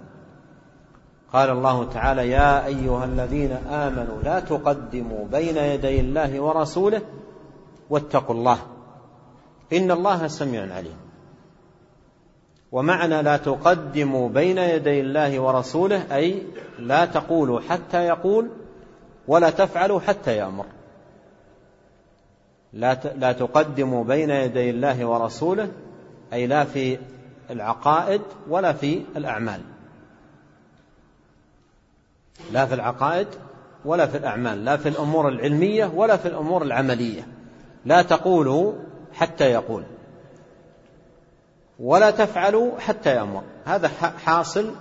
[1.34, 7.02] قال الله تعالى يا أيها الذين آمنوا لا تقدموا بين يدي الله ورسوله
[7.90, 8.58] واتقوا الله
[9.74, 10.98] إن الله سميع عليم.
[12.72, 16.44] ومعنى لا تقدموا بين يدي الله ورسوله أي
[16.80, 18.50] لا تقولوا حتى يقول
[19.28, 20.66] ولا تفعلوا حتى يأمر.
[22.74, 25.72] لا تقدموا بين يدي الله ورسوله
[26.34, 26.98] أي لا في
[27.50, 29.62] العقائد ولا في الأعمال.
[32.52, 33.28] لا في العقائد
[33.86, 37.28] ولا في الأعمال لا في الأمور العلمية ولا في الأمور العملية.
[37.86, 38.74] لا تقولوا
[39.14, 39.84] حتى يقول
[41.80, 43.44] ولا تفعلوا حتى يأمر.
[43.66, 43.88] هذا
[44.26, 44.76] حاصل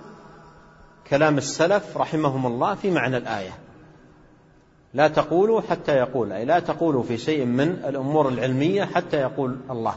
[1.07, 3.62] كلام السلف رحمهم الله في معنى الآية.
[4.93, 9.95] لا تقولوا حتى يقول أي لا تقولوا في شيء من الأمور العلمية حتى يقول الله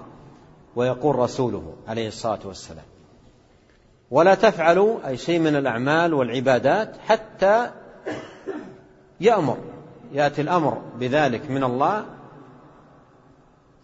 [0.77, 2.85] ويقول رسوله عليه الصلاة والسلام.
[4.11, 7.71] ولا تفعلوا أي شيء من الأعمال والعبادات حتى
[9.21, 9.59] يأمر
[10.13, 12.05] يأتي الأمر بذلك من الله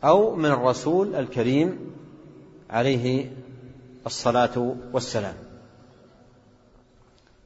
[0.04, 1.78] أو من الرسول الكريم
[2.70, 3.30] عليه
[4.06, 5.34] الصلاة والسلام.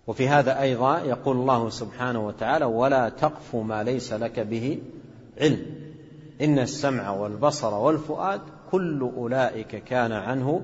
[0.06, 4.82] وفي هذا أيضا يقول الله سبحانه وتعالى ولا تقف ما ليس لك به
[5.40, 5.66] علم.
[6.40, 8.40] إن السمع والبصر والفؤاد
[8.70, 10.62] كل أولئك كان عنه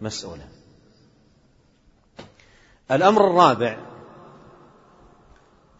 [0.00, 0.44] مسؤولا.
[2.90, 3.78] الأمر الرابع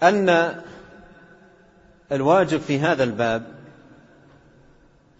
[0.02, 0.54] أن
[2.12, 3.54] الواجب في هذا الباب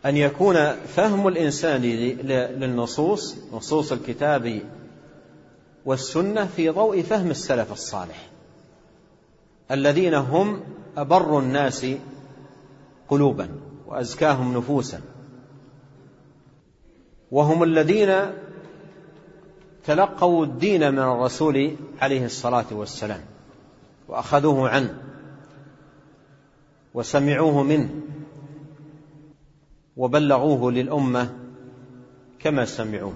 [0.07, 4.61] أن يكون فهم الإنسان للنصوص نصوص الكتاب
[5.85, 8.31] والسنة في ضوء فهم السلف الصالح.
[9.71, 10.61] الذين هم
[10.97, 11.87] أبر الناس
[13.09, 13.49] قلوبا
[13.87, 15.01] وأزكاهم نفوسا.
[17.31, 18.33] وهم الذين
[19.85, 23.25] تلقوا الدين من الرسول عليه الصلاة والسلام
[24.09, 25.03] وأخذوه عنه
[26.95, 27.91] وسمعوه منه
[29.97, 31.33] وبلغوه للأمة
[32.39, 33.15] كما سمعوه.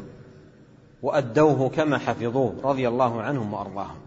[1.02, 4.00] وأدوه كما حفظوه رضي الله عنهم وأرضاهم.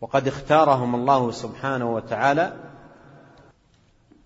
[0.00, 2.52] وقد اختارهم الله سبحانه وتعالى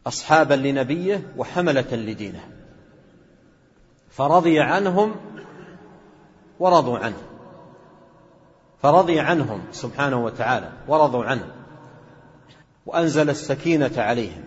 [0.07, 2.49] أصحابا لنبيه وحملة لدينه.
[4.11, 5.14] فرضي عنهم
[6.59, 7.23] ورضوا عنه.
[8.83, 11.53] فرضي عنهم سبحانه وتعالى ورضوا عنه.
[12.87, 14.45] وأنزل السكينة عليهم.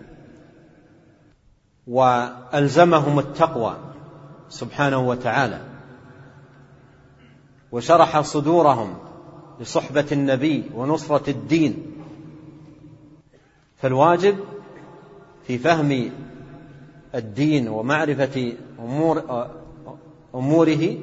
[1.86, 3.76] وألزمهم التقوى
[4.48, 5.75] سبحانه وتعالى.
[7.72, 8.94] وشرح صدورهم
[9.60, 11.92] لصحبة النبي ونصرة الدين.
[13.76, 14.36] فالواجب
[15.46, 16.10] في فهم
[17.14, 19.46] الدين ومعرفة أمور
[20.34, 20.96] أموره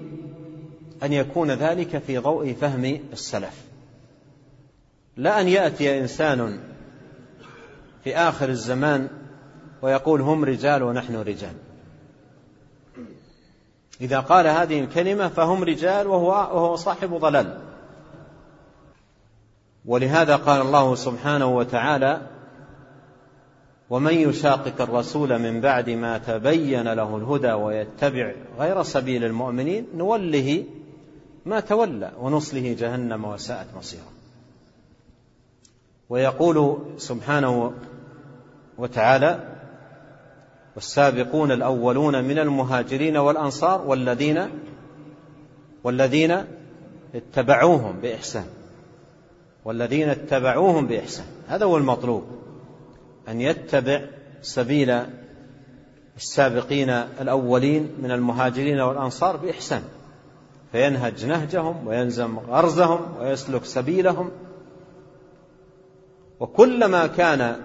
[1.03, 3.63] أن يكون ذلك في ضوء فهم السلف.
[5.17, 6.59] لا أن يأتي إنسان
[8.03, 9.07] في آخر الزمان
[9.81, 11.53] ويقول هم رجال ونحن رجال.
[14.03, 17.59] إذا قال هذه الكلمة فهم رجال وهو, وهو صاحب ضلال.
[19.85, 22.21] ولهذا قال الله سبحانه وتعالى
[23.89, 30.63] ومن يشاقق الرسول من بعد ما تبين له الهدى ويتبع غير سبيل المؤمنين نوله
[31.45, 34.11] ما تولى ونصله جهنم وساءت مصيرا
[36.09, 37.73] ويقول سبحانه
[38.77, 39.52] وتعالى
[40.75, 44.49] والسابقون الأولون من المهاجرين والأنصار والذين
[45.83, 46.43] والذين
[47.15, 48.45] اتبعوهم بإحسان.
[49.65, 51.25] والذين اتبعوهم بإحسان.
[51.47, 52.23] هذا هو المطلوب.
[53.27, 54.01] أن يتبع
[54.41, 55.01] سبيل
[56.17, 59.83] السابقين الأولين من المهاجرين والأنصار بإحسان.
[60.71, 64.31] فينهج نهجهم وينزم غرزهم ويسلك سبيلهم.
[66.39, 67.55] وكلما كان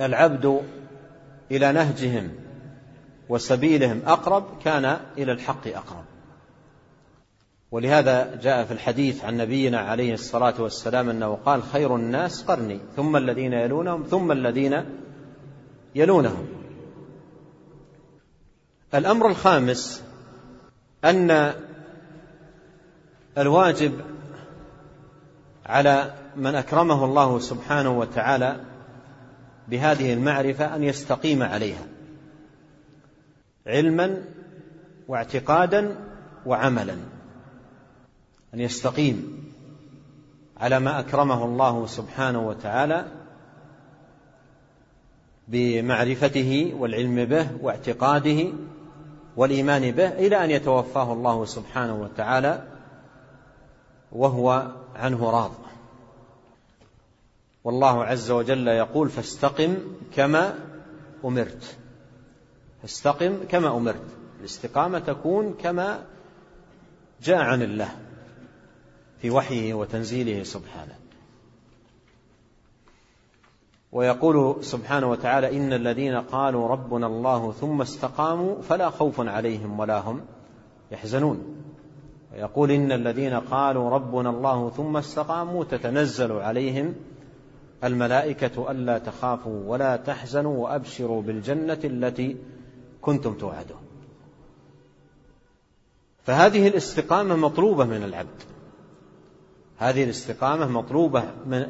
[0.00, 0.62] العبد
[1.52, 2.30] إلى نهجهم
[3.28, 6.04] وسبيلهم أقرب كان إلى الحق أقرب.
[7.70, 13.16] ولهذا جاء في الحديث عن نبينا عليه الصلاة والسلام أنه قال خير الناس قرني ثم
[13.16, 14.84] الذين يلونهم ثم الذين
[15.94, 16.46] يلونهم.
[18.94, 20.02] الأمر الخامس
[21.04, 21.54] أن
[23.38, 23.92] الواجب
[25.66, 28.60] على من أكرمه الله سبحانه وتعالى
[29.68, 31.86] بهذه المعرفة أن يستقيم عليها.
[33.66, 34.24] علما
[35.08, 35.96] واعتقادا
[36.46, 36.96] وعملا.
[38.54, 39.42] أن يستقيم
[40.56, 43.04] على ما أكرمه الله سبحانه وتعالى
[45.48, 48.52] بمعرفته والعلم به واعتقاده
[49.36, 52.62] والإيمان به إلى أن يتوفاه الله سبحانه وتعالى
[54.12, 55.52] وهو عنه راض.
[57.64, 59.76] والله عز وجل يقول فاستقم
[60.14, 60.58] كما
[61.24, 61.76] أمرت.
[62.82, 64.04] فاستقم كما أمرت.
[64.40, 66.06] الاستقامة تكون كما
[67.22, 67.88] جاء عن الله
[69.18, 70.94] في وحيه وتنزيله سبحانه.
[73.92, 80.20] ويقول سبحانه وتعالى إن الذين قالوا ربنا الله ثم استقاموا فلا خوف عليهم ولا هم
[80.90, 81.56] يحزنون.
[82.32, 86.94] ويقول إن الذين قالوا ربنا الله ثم استقاموا تتنزل عليهم
[87.84, 92.36] الملائكة ألا تخافوا ولا تحزنوا وأبشروا بالجنة التي
[93.00, 93.82] كنتم توعدون.
[96.24, 98.42] فهذه الاستقامة مطلوبة من العبد.
[99.78, 101.24] هذه الاستقامة مطلوبة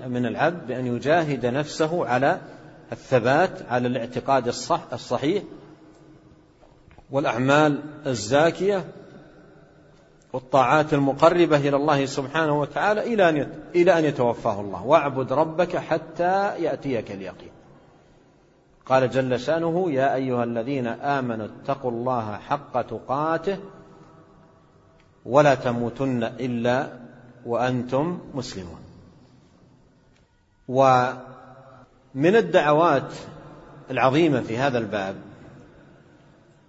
[0.06, 2.40] من العبد بأن يجاهد نفسه على
[2.92, 5.42] الثبات على الاعتقاد الصح الصحيح
[7.10, 8.84] والأعمال الزاكية
[10.32, 14.86] والطاعات المقربة إلى الله سبحانه وتعالى إلى أن إلى أن يتوفاه الله.
[14.86, 17.50] واعبد ربك حتى يأتيك اليقين.
[18.86, 23.58] قال جل شأنه يا أيها الذين آمنوا اتقوا الله حق تقاته
[25.26, 26.88] ولا تموتن إلا
[27.46, 28.80] وأنتم مسلمون.
[30.68, 31.16] ومن
[32.36, 33.12] الدعوات
[33.90, 35.16] العظيمة في هذا الباب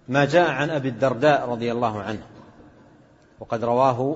[0.08, 2.33] ما جاء عن أبي الدرداء رضي الله عنه.
[3.44, 4.16] وقد رواه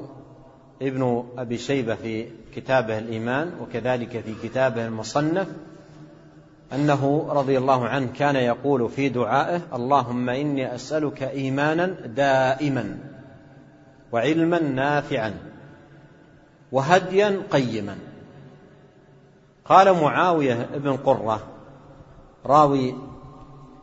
[0.82, 5.48] ابن أبي شيبة في كتابه الإيمان وكذلك في كتابه المصنف
[6.74, 12.98] أنه رضي الله عنه كان يقول في دعائه اللهم إني أسألك إيمانا دائما
[14.12, 15.34] وعلما نافعا
[16.72, 17.98] وهديا قيما.
[19.66, 21.40] قال معاوية بن قرة
[22.46, 22.96] راوي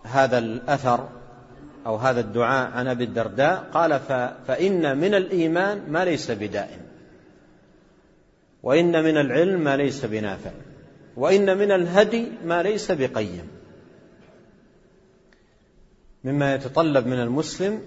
[0.04, 1.08] هذا الأثر
[1.86, 4.00] أو هذا الدعاء عن أبي الدرداء قال
[4.46, 6.84] فإن من الإيمان ما ليس بدائم
[8.64, 10.50] وإن من العلم ما ليس بنافع.
[11.16, 13.48] وإن من الهدي ما ليس بقيم.
[16.24, 17.80] مما يتطلب من المسلم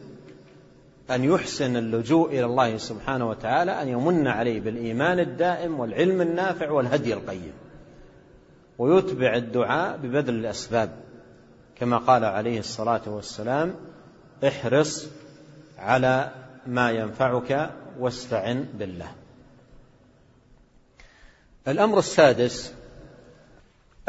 [1.11, 7.13] أن يحسن اللجوء إلى الله سبحانه وتعالى أن يمن عليه بالإيمان الدائم والعلم النافع والهدي
[7.13, 7.53] القيم.
[8.77, 10.89] ويتبع الدعاء ببذل الأسباب
[11.75, 13.75] كما قال عليه الصلاة والسلام
[14.43, 15.07] احرص
[15.77, 16.31] على
[16.67, 19.11] ما ينفعك واستعن بالله.
[21.67, 22.73] الأمر السادس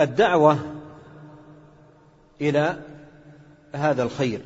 [0.01, 0.59] الدعوة
[2.41, 2.77] إلى
[3.75, 4.41] هذا الخير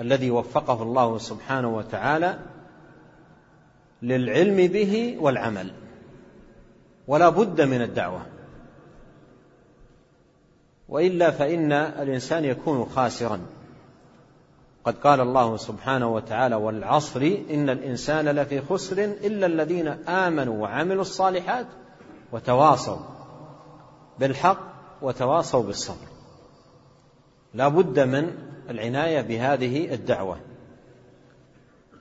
[0.00, 2.38] الذي وفقه الله سبحانه وتعالى
[4.02, 5.72] للعلم به والعمل.
[7.06, 8.26] ولا بد من الدعوة.
[10.88, 13.40] وإلا فإن الإنسان يكون خاسرا.
[14.84, 17.20] قد قال الله سبحانه وتعالى والعصر
[17.50, 21.66] إن الإنسان لفي خسر إلا الذين آمنوا وعملوا الصالحات
[22.32, 22.98] وتواصوا
[24.18, 24.60] بالحق
[25.02, 26.06] وتواصوا بالصبر.
[27.54, 28.32] لا بد من
[28.70, 30.36] العناية بهذه الدعوة.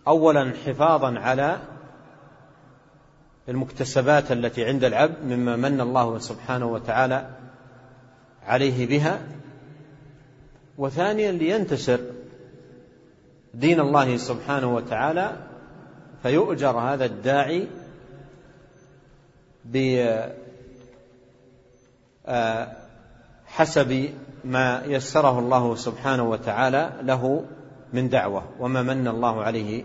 [0.08, 1.60] اولا حفاظا على
[3.50, 7.30] المكتسبات التي عند العبد مما من الله سبحانه وتعالى
[8.44, 9.22] عليه بها.
[10.78, 12.00] وثانيا لينتشر
[13.54, 15.36] دين الله سبحانه وتعالى
[16.24, 17.68] فيؤجر هذا الداعي
[22.26, 24.10] بحسب
[24.46, 27.44] ما يسره الله سبحانه وتعالى له
[27.94, 29.84] من دعوة وما من الله عليه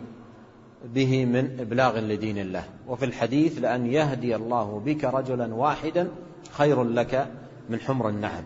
[0.85, 2.65] به من إبلاغ لدين الله.
[2.89, 6.09] وفي الحديث لأن يهدي الله بك رجلا واحدا
[6.53, 7.27] خير لك
[7.69, 8.45] من حمر النعم.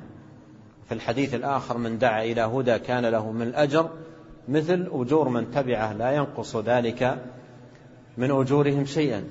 [0.88, 3.90] في الحديث الآخر من دعا إلى هدى كان له من الأجر
[4.50, 7.18] مثل أجور من تبعه لا ينقص ذلك
[8.16, 9.24] من أجورهم شيئا.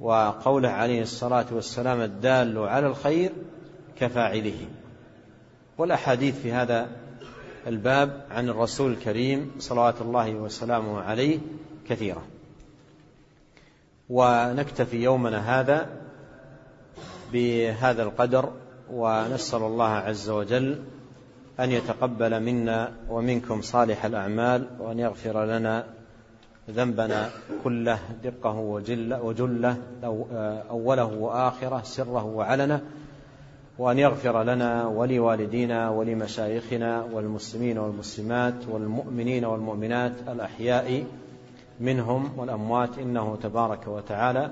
[0.00, 3.32] وقوله عليه الصلاة والسلام الدال على الخير
[3.98, 4.66] كفاعله.
[5.78, 6.88] والأحاديث في هذا
[7.66, 11.38] الباب عن الرسول الكريم صلوات الله وسلامه عليه
[11.88, 12.22] كثيرة.
[14.10, 15.88] ونكتفي يومنا هذا
[17.32, 18.52] بهذا القدر
[18.90, 20.82] ونسأل الله عز وجل
[21.60, 25.86] أن يتقبل منا ومنكم صالح الأعمال وأن يغفر لنا
[26.70, 27.30] ذنبنا
[27.64, 29.76] كله دقه وجله, وجله
[30.70, 32.80] أوله وآخره سره وعلنه
[33.78, 41.04] وأن يغفر لنا ولوالدينا ولمشايخنا والمسلمين والمسلمات والمؤمنين والمؤمنات الأحياء
[41.80, 42.98] منهم والأموات.
[42.98, 44.50] إنه تبارك وتعالى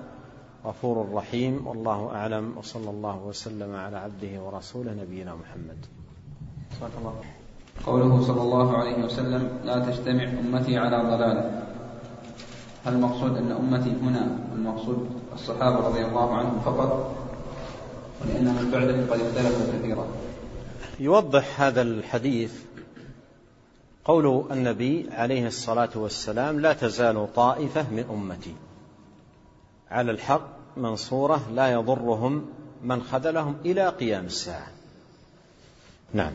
[0.64, 1.66] غفور رحيم.
[1.66, 2.58] والله أعلم.
[2.58, 6.03] وصلى الله وسلم على عبده ورسوله نبينا محمد.
[7.86, 11.62] قوله صلى الله عليه وسلم لا تجتمع أمتي على ضلالة.
[12.86, 17.16] هل المقصود أن أمتي هنا؟ المقصود الصحابة رضي الله عنهم فقط
[18.22, 20.06] ولأن من بعده قد اختلفوا كثيرا.
[21.00, 22.52] يوضح هذا الحديث
[24.04, 28.54] قول النبي عليه الصلاة والسلام لا تزال طائفة من أمتي.
[29.90, 32.44] على الحق منصورة لا يضرهم
[32.82, 34.68] من خذلهم إلى قيام الساعة.
[36.12, 36.32] نعم.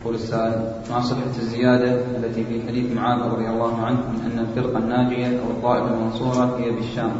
[0.00, 4.78] يقول السائل ما صحة الزيادة التي في حديث معاذ رضي الله عنه من أن الفرقة
[4.78, 7.12] الناجية أو الطائفة المنصورة هي بالشام؟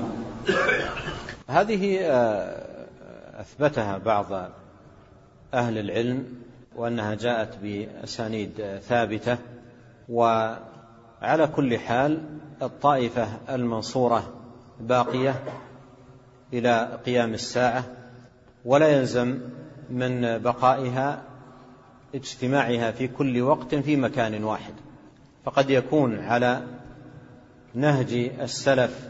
[1.49, 2.65] هذه آه،
[3.41, 4.27] أثبتها بعض
[5.55, 6.25] أهل العلم
[6.77, 9.39] وأنها جاءت بأسانيد ثابتة
[10.09, 12.23] وعلى كل حال
[12.63, 14.33] الطائفة المنصورة
[14.81, 15.35] باقية
[16.53, 17.85] إلى قيام الساعة
[18.65, 19.39] ولا يلزم
[19.91, 21.23] من بقائها
[22.15, 24.75] اجتماعها في كل وقت في مكان واحد.
[25.45, 26.63] فقد يكون على
[27.75, 29.09] نهج السلف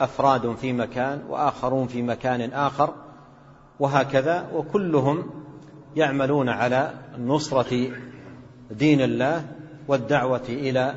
[0.00, 2.94] أفراد في مكان وآخرون في مكان آخر
[3.80, 5.30] وهكذا وكلهم
[5.96, 7.90] يعملون على نصرة
[8.70, 9.46] دين الله
[9.88, 10.94] والدعوة إلى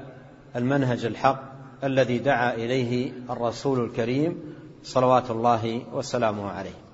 [0.55, 1.43] المنهج الحق
[1.83, 4.39] الذي دعا إليه الرسول الكريم
[4.83, 6.84] صلوات الله وسلامه عليه.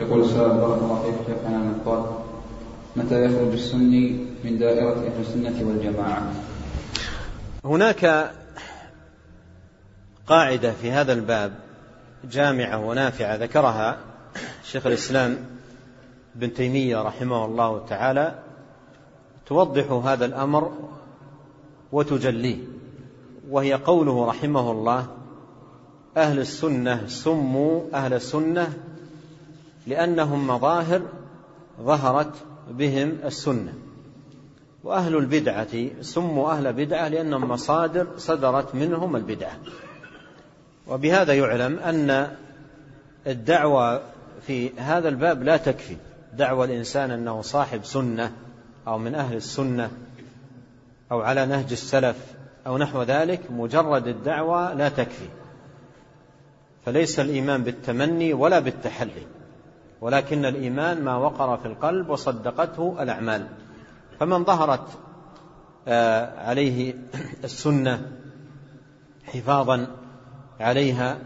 [0.00, 2.04] يقول السلام بارك الله فيك شيخنا من قال
[2.96, 6.32] متى يخرج السني من دائرة أهل السنة والجماعة؟
[7.64, 8.32] هناك
[10.26, 11.52] قاعدة في هذا الباب
[12.30, 13.98] جامعة ونافعة ذكرها
[14.64, 15.38] شيخ الإسلام
[16.36, 18.38] ابن تيمية رحمه الله تعالى
[19.46, 20.72] توضح هذا الأمر
[21.92, 22.58] وتجليه
[23.50, 25.06] وهي قوله رحمه الله
[26.16, 28.72] أهل السنة سموا أهل السنة
[29.86, 31.02] لأنهم مظاهر
[31.80, 32.32] ظهرت
[32.70, 33.72] بهم السنة.
[34.84, 39.58] وأهل البدعة سموا أهل بدعة لأنهم مصادر صدرت منهم البدعة.
[40.86, 42.36] وبهذا يعلم أن
[43.26, 44.02] الدعوة
[44.46, 45.96] في هذا الباب لا تكفي.
[46.32, 48.32] دعوى الإنسان أنه صاحب سنة
[48.86, 49.90] أو من أهل السنة
[51.12, 52.16] أو على نهج السلف
[52.66, 55.28] أو نحو ذلك مجرد الدعوة لا تكفي.
[56.86, 59.26] فليس الإيمان بالتمني ولا بالتحلي.
[60.04, 63.46] ولكن الإيمان ما وقر في القلب وصدقته الأعمال.
[64.20, 64.88] فمن ظهرت
[65.88, 66.94] آه، عليه
[67.44, 68.12] السنة
[69.24, 69.86] حفاظا
[70.60, 71.18] عليها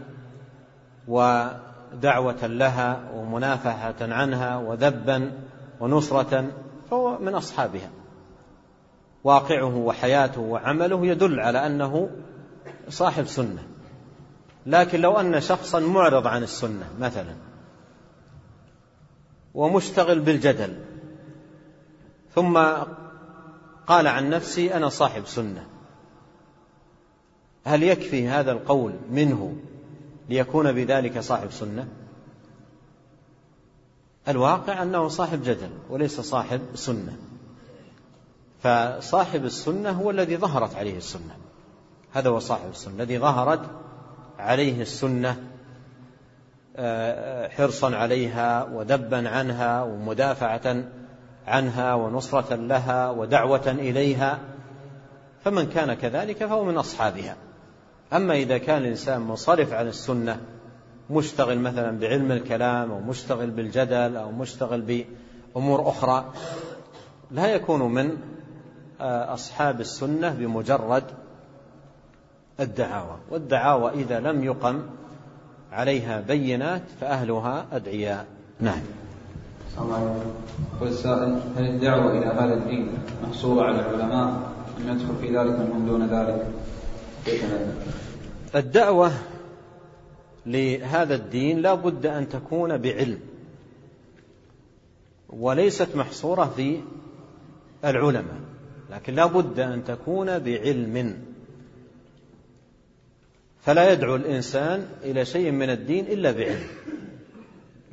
[1.07, 5.31] ودعوة لها ومنافحة عنها وذبا
[5.79, 6.47] ونصرة
[6.91, 7.89] فهو من أصحابها.
[9.23, 12.09] واقعه وحياته وعمله يدل على أنه
[12.89, 13.63] صاحب سنة.
[14.65, 17.48] لكن لو أن شخصا معرض عن السنة مثلا
[19.53, 20.77] ومشتغل بالجدل.
[22.35, 22.57] ثم
[23.87, 25.65] قال عن نفسي أنا صاحب سنة.
[27.65, 29.55] هل يكفي هذا القول منه
[30.29, 31.87] ليكون بذلك صاحب سنة؟
[34.27, 37.17] الواقع أنه صاحب جدل وليس صاحب سنة.
[38.63, 41.37] فصاحب السنة هو الذي ظهرت عليه السنة.
[42.13, 43.61] هذا هو صاحب السنة الذي ظهرت
[44.39, 45.48] عليه السنة آه،
[47.57, 50.83] حرصا عليها وذبا عنها ومدافعة
[51.47, 54.39] عنها ونصرة لها ودعوة إليها
[55.43, 57.35] فمن كان كذلك فهو من أصحابها.
[58.13, 60.41] أما إذا كان الإنسان منصرف عن السنة
[61.09, 65.05] مشتغل مثلا بعلم الكلام أو مشتغل بالجدل أو مشتغل
[65.55, 66.33] بأمور أخرى
[67.31, 68.17] لا يكون من
[69.01, 71.03] آه، أصحاب السنة بمجرد
[72.59, 73.17] الدعاوى.
[73.31, 74.81] والدعاوى إذا لم يقم
[75.71, 78.25] عليها بينات فأهلها أدعياء.
[78.59, 78.81] نعم.
[80.81, 82.87] والسائل هل الدعوة إلى هذا الدين
[83.23, 86.45] محصورة على العلماء؟ أم يدخل في ذلك من دون ذلك.
[88.55, 89.11] الدعوة
[90.45, 93.19] لهذا الدين لا بد أن تكون بعلم
[95.29, 96.79] وليست محصورة في
[97.85, 98.39] العلماء
[98.91, 101.13] لكن لا بد أن تكون بعلم.
[103.61, 106.67] فلا يدعو الإنسان إلى شيء من الدين إلا بعلم.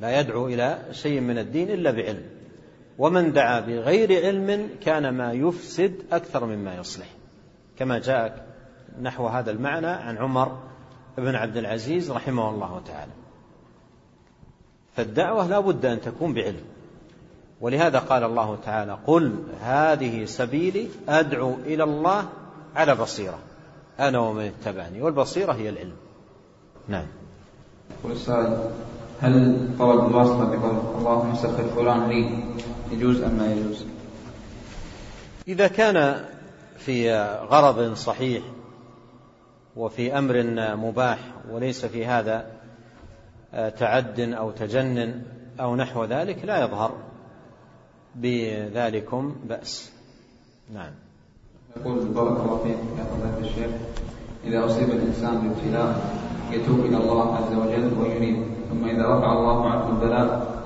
[0.01, 2.23] لا يدعو إلى شيء من الدين إلا بعلم.
[2.97, 7.07] ومن دعا بغير علم كان ما يفسد أكثر مما يصلح.
[7.79, 8.47] كما جاء
[9.01, 10.59] نحو هذا المعنى عن عمر
[11.17, 13.11] بن عبد العزيز رحمه الله تعالى.
[14.95, 16.63] فالدعوة لا بد أن تكون بعلم.
[17.61, 22.29] ولهذا قال الله تعالى قل هذه سبيلي أدعو إلى الله
[22.75, 23.39] على بصيرة.
[23.99, 25.95] أنا ومن اتبعني والبصيرة هي العلم.
[26.87, 27.05] نعم.
[28.03, 28.71] والسائل
[29.21, 32.43] هل طلب الواسطة بقول اللهم سخر فلان لي
[32.91, 33.85] يجوز أم ما يجوز؟
[35.47, 36.25] إذا كان
[36.77, 37.13] في
[37.49, 38.43] غرض صحيح
[39.75, 40.43] وفي أمر
[40.75, 41.19] مباح
[41.51, 42.51] وليس في هذا
[43.51, 45.21] تعد أو تجنن
[45.59, 46.97] أو نحو ذلك لا يظهر
[48.15, 49.91] بذلكم بأس.
[50.73, 50.91] نعم.
[51.81, 53.71] يقول بارك الله فيك يا فضيلة الشيخ.
[54.45, 55.89] إذا أصيب الإنسان بابتلاء
[56.51, 58.43] يتوب إلى الله عز وجل وينيب.
[58.69, 60.57] ثم إذا رفع الله عنه البلاء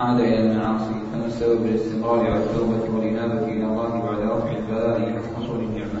[0.00, 0.94] عاد إلى المعاصي.
[1.12, 6.00] فما السبب الاستمرار على التوبة والإنابة إلى الله بعد رفع البلاء وحصول النعمة.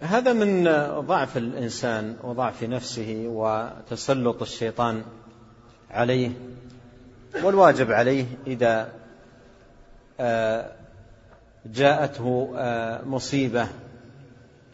[0.00, 0.64] هذا من
[1.06, 5.02] ضعف الإنسان وضعف نفسه وتسلط الشيطان
[5.90, 6.30] عليه
[7.44, 8.88] والواجب عليه إذا
[10.20, 10.72] آه،
[11.66, 13.68] جاءته آه، مصيبة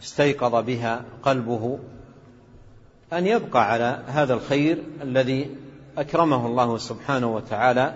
[0.03, 1.79] استيقظ بها قلبه
[3.13, 5.57] أن يبقى على هذا الخير الذي
[5.99, 7.95] أكرمه الله سبحانه وتعالى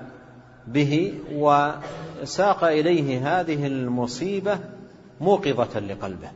[0.66, 4.58] به وساق إليه هذه المصيبة
[5.20, 6.30] موقظة لقلبه.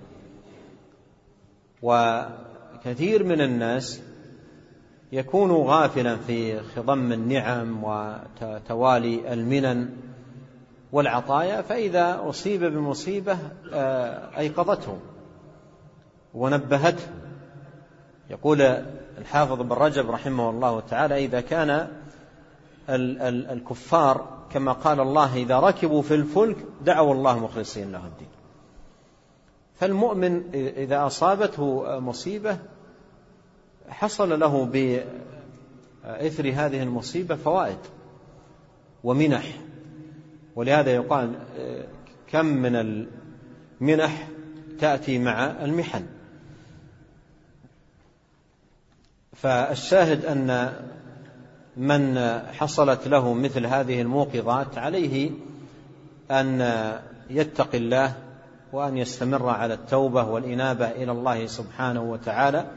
[1.83, 4.01] وكثير من الناس
[5.13, 9.89] يكون غافلا في خضم النعم وتوالي المنن
[10.93, 13.39] والعطايا فإذا أصيب بمصيبة
[13.73, 14.99] آه، أيقظته
[16.35, 17.03] ونبهته.
[18.31, 18.63] يقول
[19.19, 21.89] الحافظ بن رجب رحمه الله تعالى إذا كان
[23.51, 28.29] الكفار كما قال الله إذا ركبوا في الفلك دعوا الله مخلصين له الدين.
[29.77, 32.59] فالمؤمن إذا أصابته مصيبة
[33.89, 37.79] حصل له بإثر هذه المصيبة فوائد
[39.05, 39.68] ومنح.
[40.59, 41.35] ولهذا يقال
[42.31, 42.77] كم من
[43.81, 44.29] المنح
[44.81, 46.07] تأتي مع المحن.
[49.37, 50.73] فالشاهد أن
[51.77, 52.19] من
[52.53, 55.31] حصلت له مثل هذه الموقظات عليه
[56.31, 56.61] أن
[57.31, 58.15] يتقي الله
[58.73, 62.71] وأن يستمر على التوبة والإنابة إلى الله سبحانه وتعالى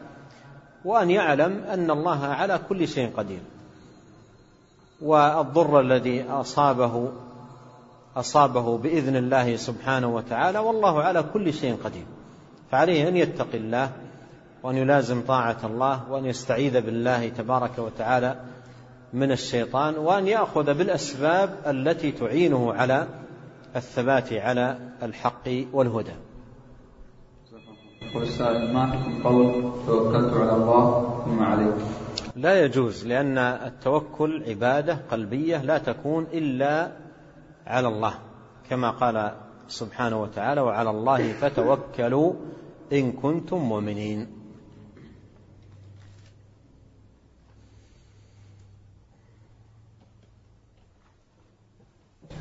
[0.85, 3.41] وأن يعلم أن الله على كل شيء قدير.
[5.01, 7.11] والضر الذي أصابه
[8.15, 12.05] أصابه بإذن الله سبحانه وتعالى والله على كل شيء قدير.
[12.71, 13.91] فعليه أن يتقي الله
[14.63, 18.35] وأن يلازم طاعة الله وأن يستعيذ بالله تبارك وتعالى
[19.13, 23.07] من الشيطان وأن يأخذ بالأسباب التي تعينه على
[23.75, 26.13] الثبات على الحق والهدى.
[28.73, 31.75] ما حكم قول توكلت على الله ثم عليك.
[32.35, 36.91] لا يجوز لأن التوكل عبادة قلبية لا تكون إلا
[37.67, 38.13] على الله
[38.69, 39.31] كما قال
[39.67, 42.33] سبحانه وتعالى وعلى الله فتوكلوا
[42.93, 44.27] إن كنتم مؤمنين.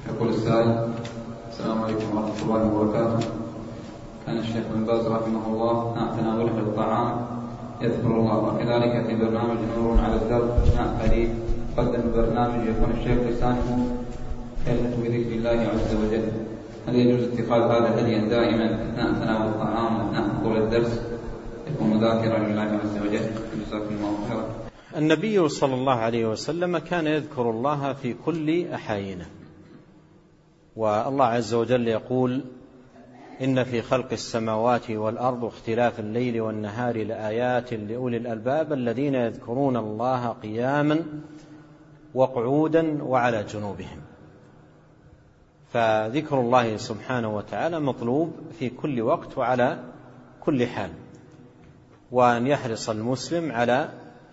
[0.09, 0.95] يقول السائل
[1.49, 3.29] السلام عليكم ورحمة الله وبركاته.
[4.27, 7.27] كان الشيخ بن باز رحمه الله أثناء تناوله الطعام.
[7.81, 8.39] يذكر الله.
[8.39, 11.31] وكذلك في برنامج نور على الدرب أثناء قريب
[11.77, 14.00] قدم البرنامج يكون الشيخ لسانه
[14.67, 16.29] يلهث بذكر الله عز وجل.
[16.89, 21.01] هل يجوز اتخاذ هذا هديا دائما أثناء تناول الطعام واثناء حضور الدرس؟
[21.75, 23.27] يكون ذاكرا لله عز وجل.
[23.67, 24.45] جزاكم الله خيرا.
[24.97, 29.27] النبي صلى الله عليه وسلم كان يذكر الله في كل احاينه
[30.77, 32.45] والله عز وجل يقول
[33.43, 41.03] إن في خلق السماوات والأرض واختلاف الليل والنهار لآيات لأولي الألباب الذين يذكرون الله قياما
[42.15, 43.99] وقعودا وعلى جنوبهم.
[45.73, 49.79] فذكر الله سبحانه وتعالى مطلوب في كل وقت وعلى
[50.41, 50.91] كل حال.
[52.13, 53.89] وأن يحرص المسلم على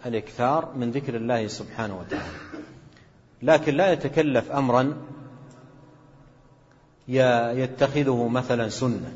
[0.05, 2.37] الإكثار من ذكر الله سبحانه وتعالى.
[3.41, 4.93] لكن لا يتكلف امرا
[7.07, 9.13] يتخذه مثلا سنة.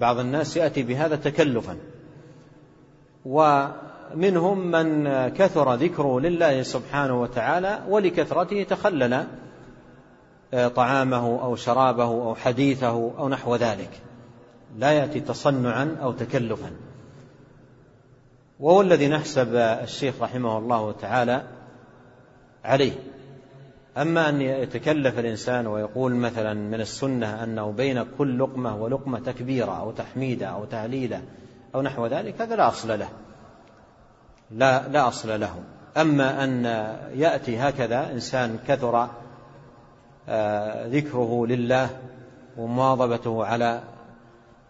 [0.00, 1.76] بعض الناس يأتي بهذا تكلفا.
[3.24, 9.26] ومنهم من كثر ذكره لله سبحانه وتعالى ولكثرته تخلل
[10.74, 14.00] طعامه أو شرابه أو حديثه أو نحو ذلك.
[14.78, 16.70] لا يأتي تصنعا أو تكلفا.
[18.60, 21.42] وهو الذي نحسب الشيخ رحمه الله تعالى
[22.64, 22.92] عليه.
[23.98, 29.90] أما أن يتكلف الإنسان ويقول مثلا من السنة أنه بين كل لقمة ولقمة تكبيرة أو
[29.90, 31.22] تحميدة أو تهليلة
[31.74, 33.08] أو نحو ذلك هذا لا أصل له.
[34.50, 35.62] لا لا أصل له.
[35.96, 36.64] أما أن
[37.14, 39.08] يأتي هكذا إنسان كثر
[40.86, 41.90] ذكره لله
[42.56, 43.82] ومواظبته على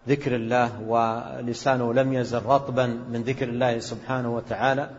[0.07, 4.89] ذكر الله ولسانه لم يزل رطبا من ذكر الله سبحانه وتعالى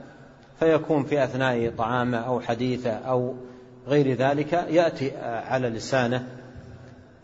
[0.61, 3.35] فيكون في أثناء طعامه أو حديثه أو
[3.87, 6.27] غير ذلك يأتي على لسانه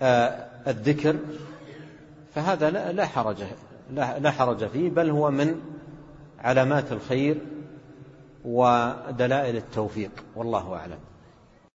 [0.03, 1.17] آه، الذكر
[2.35, 3.37] فهذا لا حرج
[3.95, 5.61] لا حرج فيه بل هو من
[6.39, 7.37] علامات الخير
[8.45, 10.99] ودلائل التوفيق والله أعلم.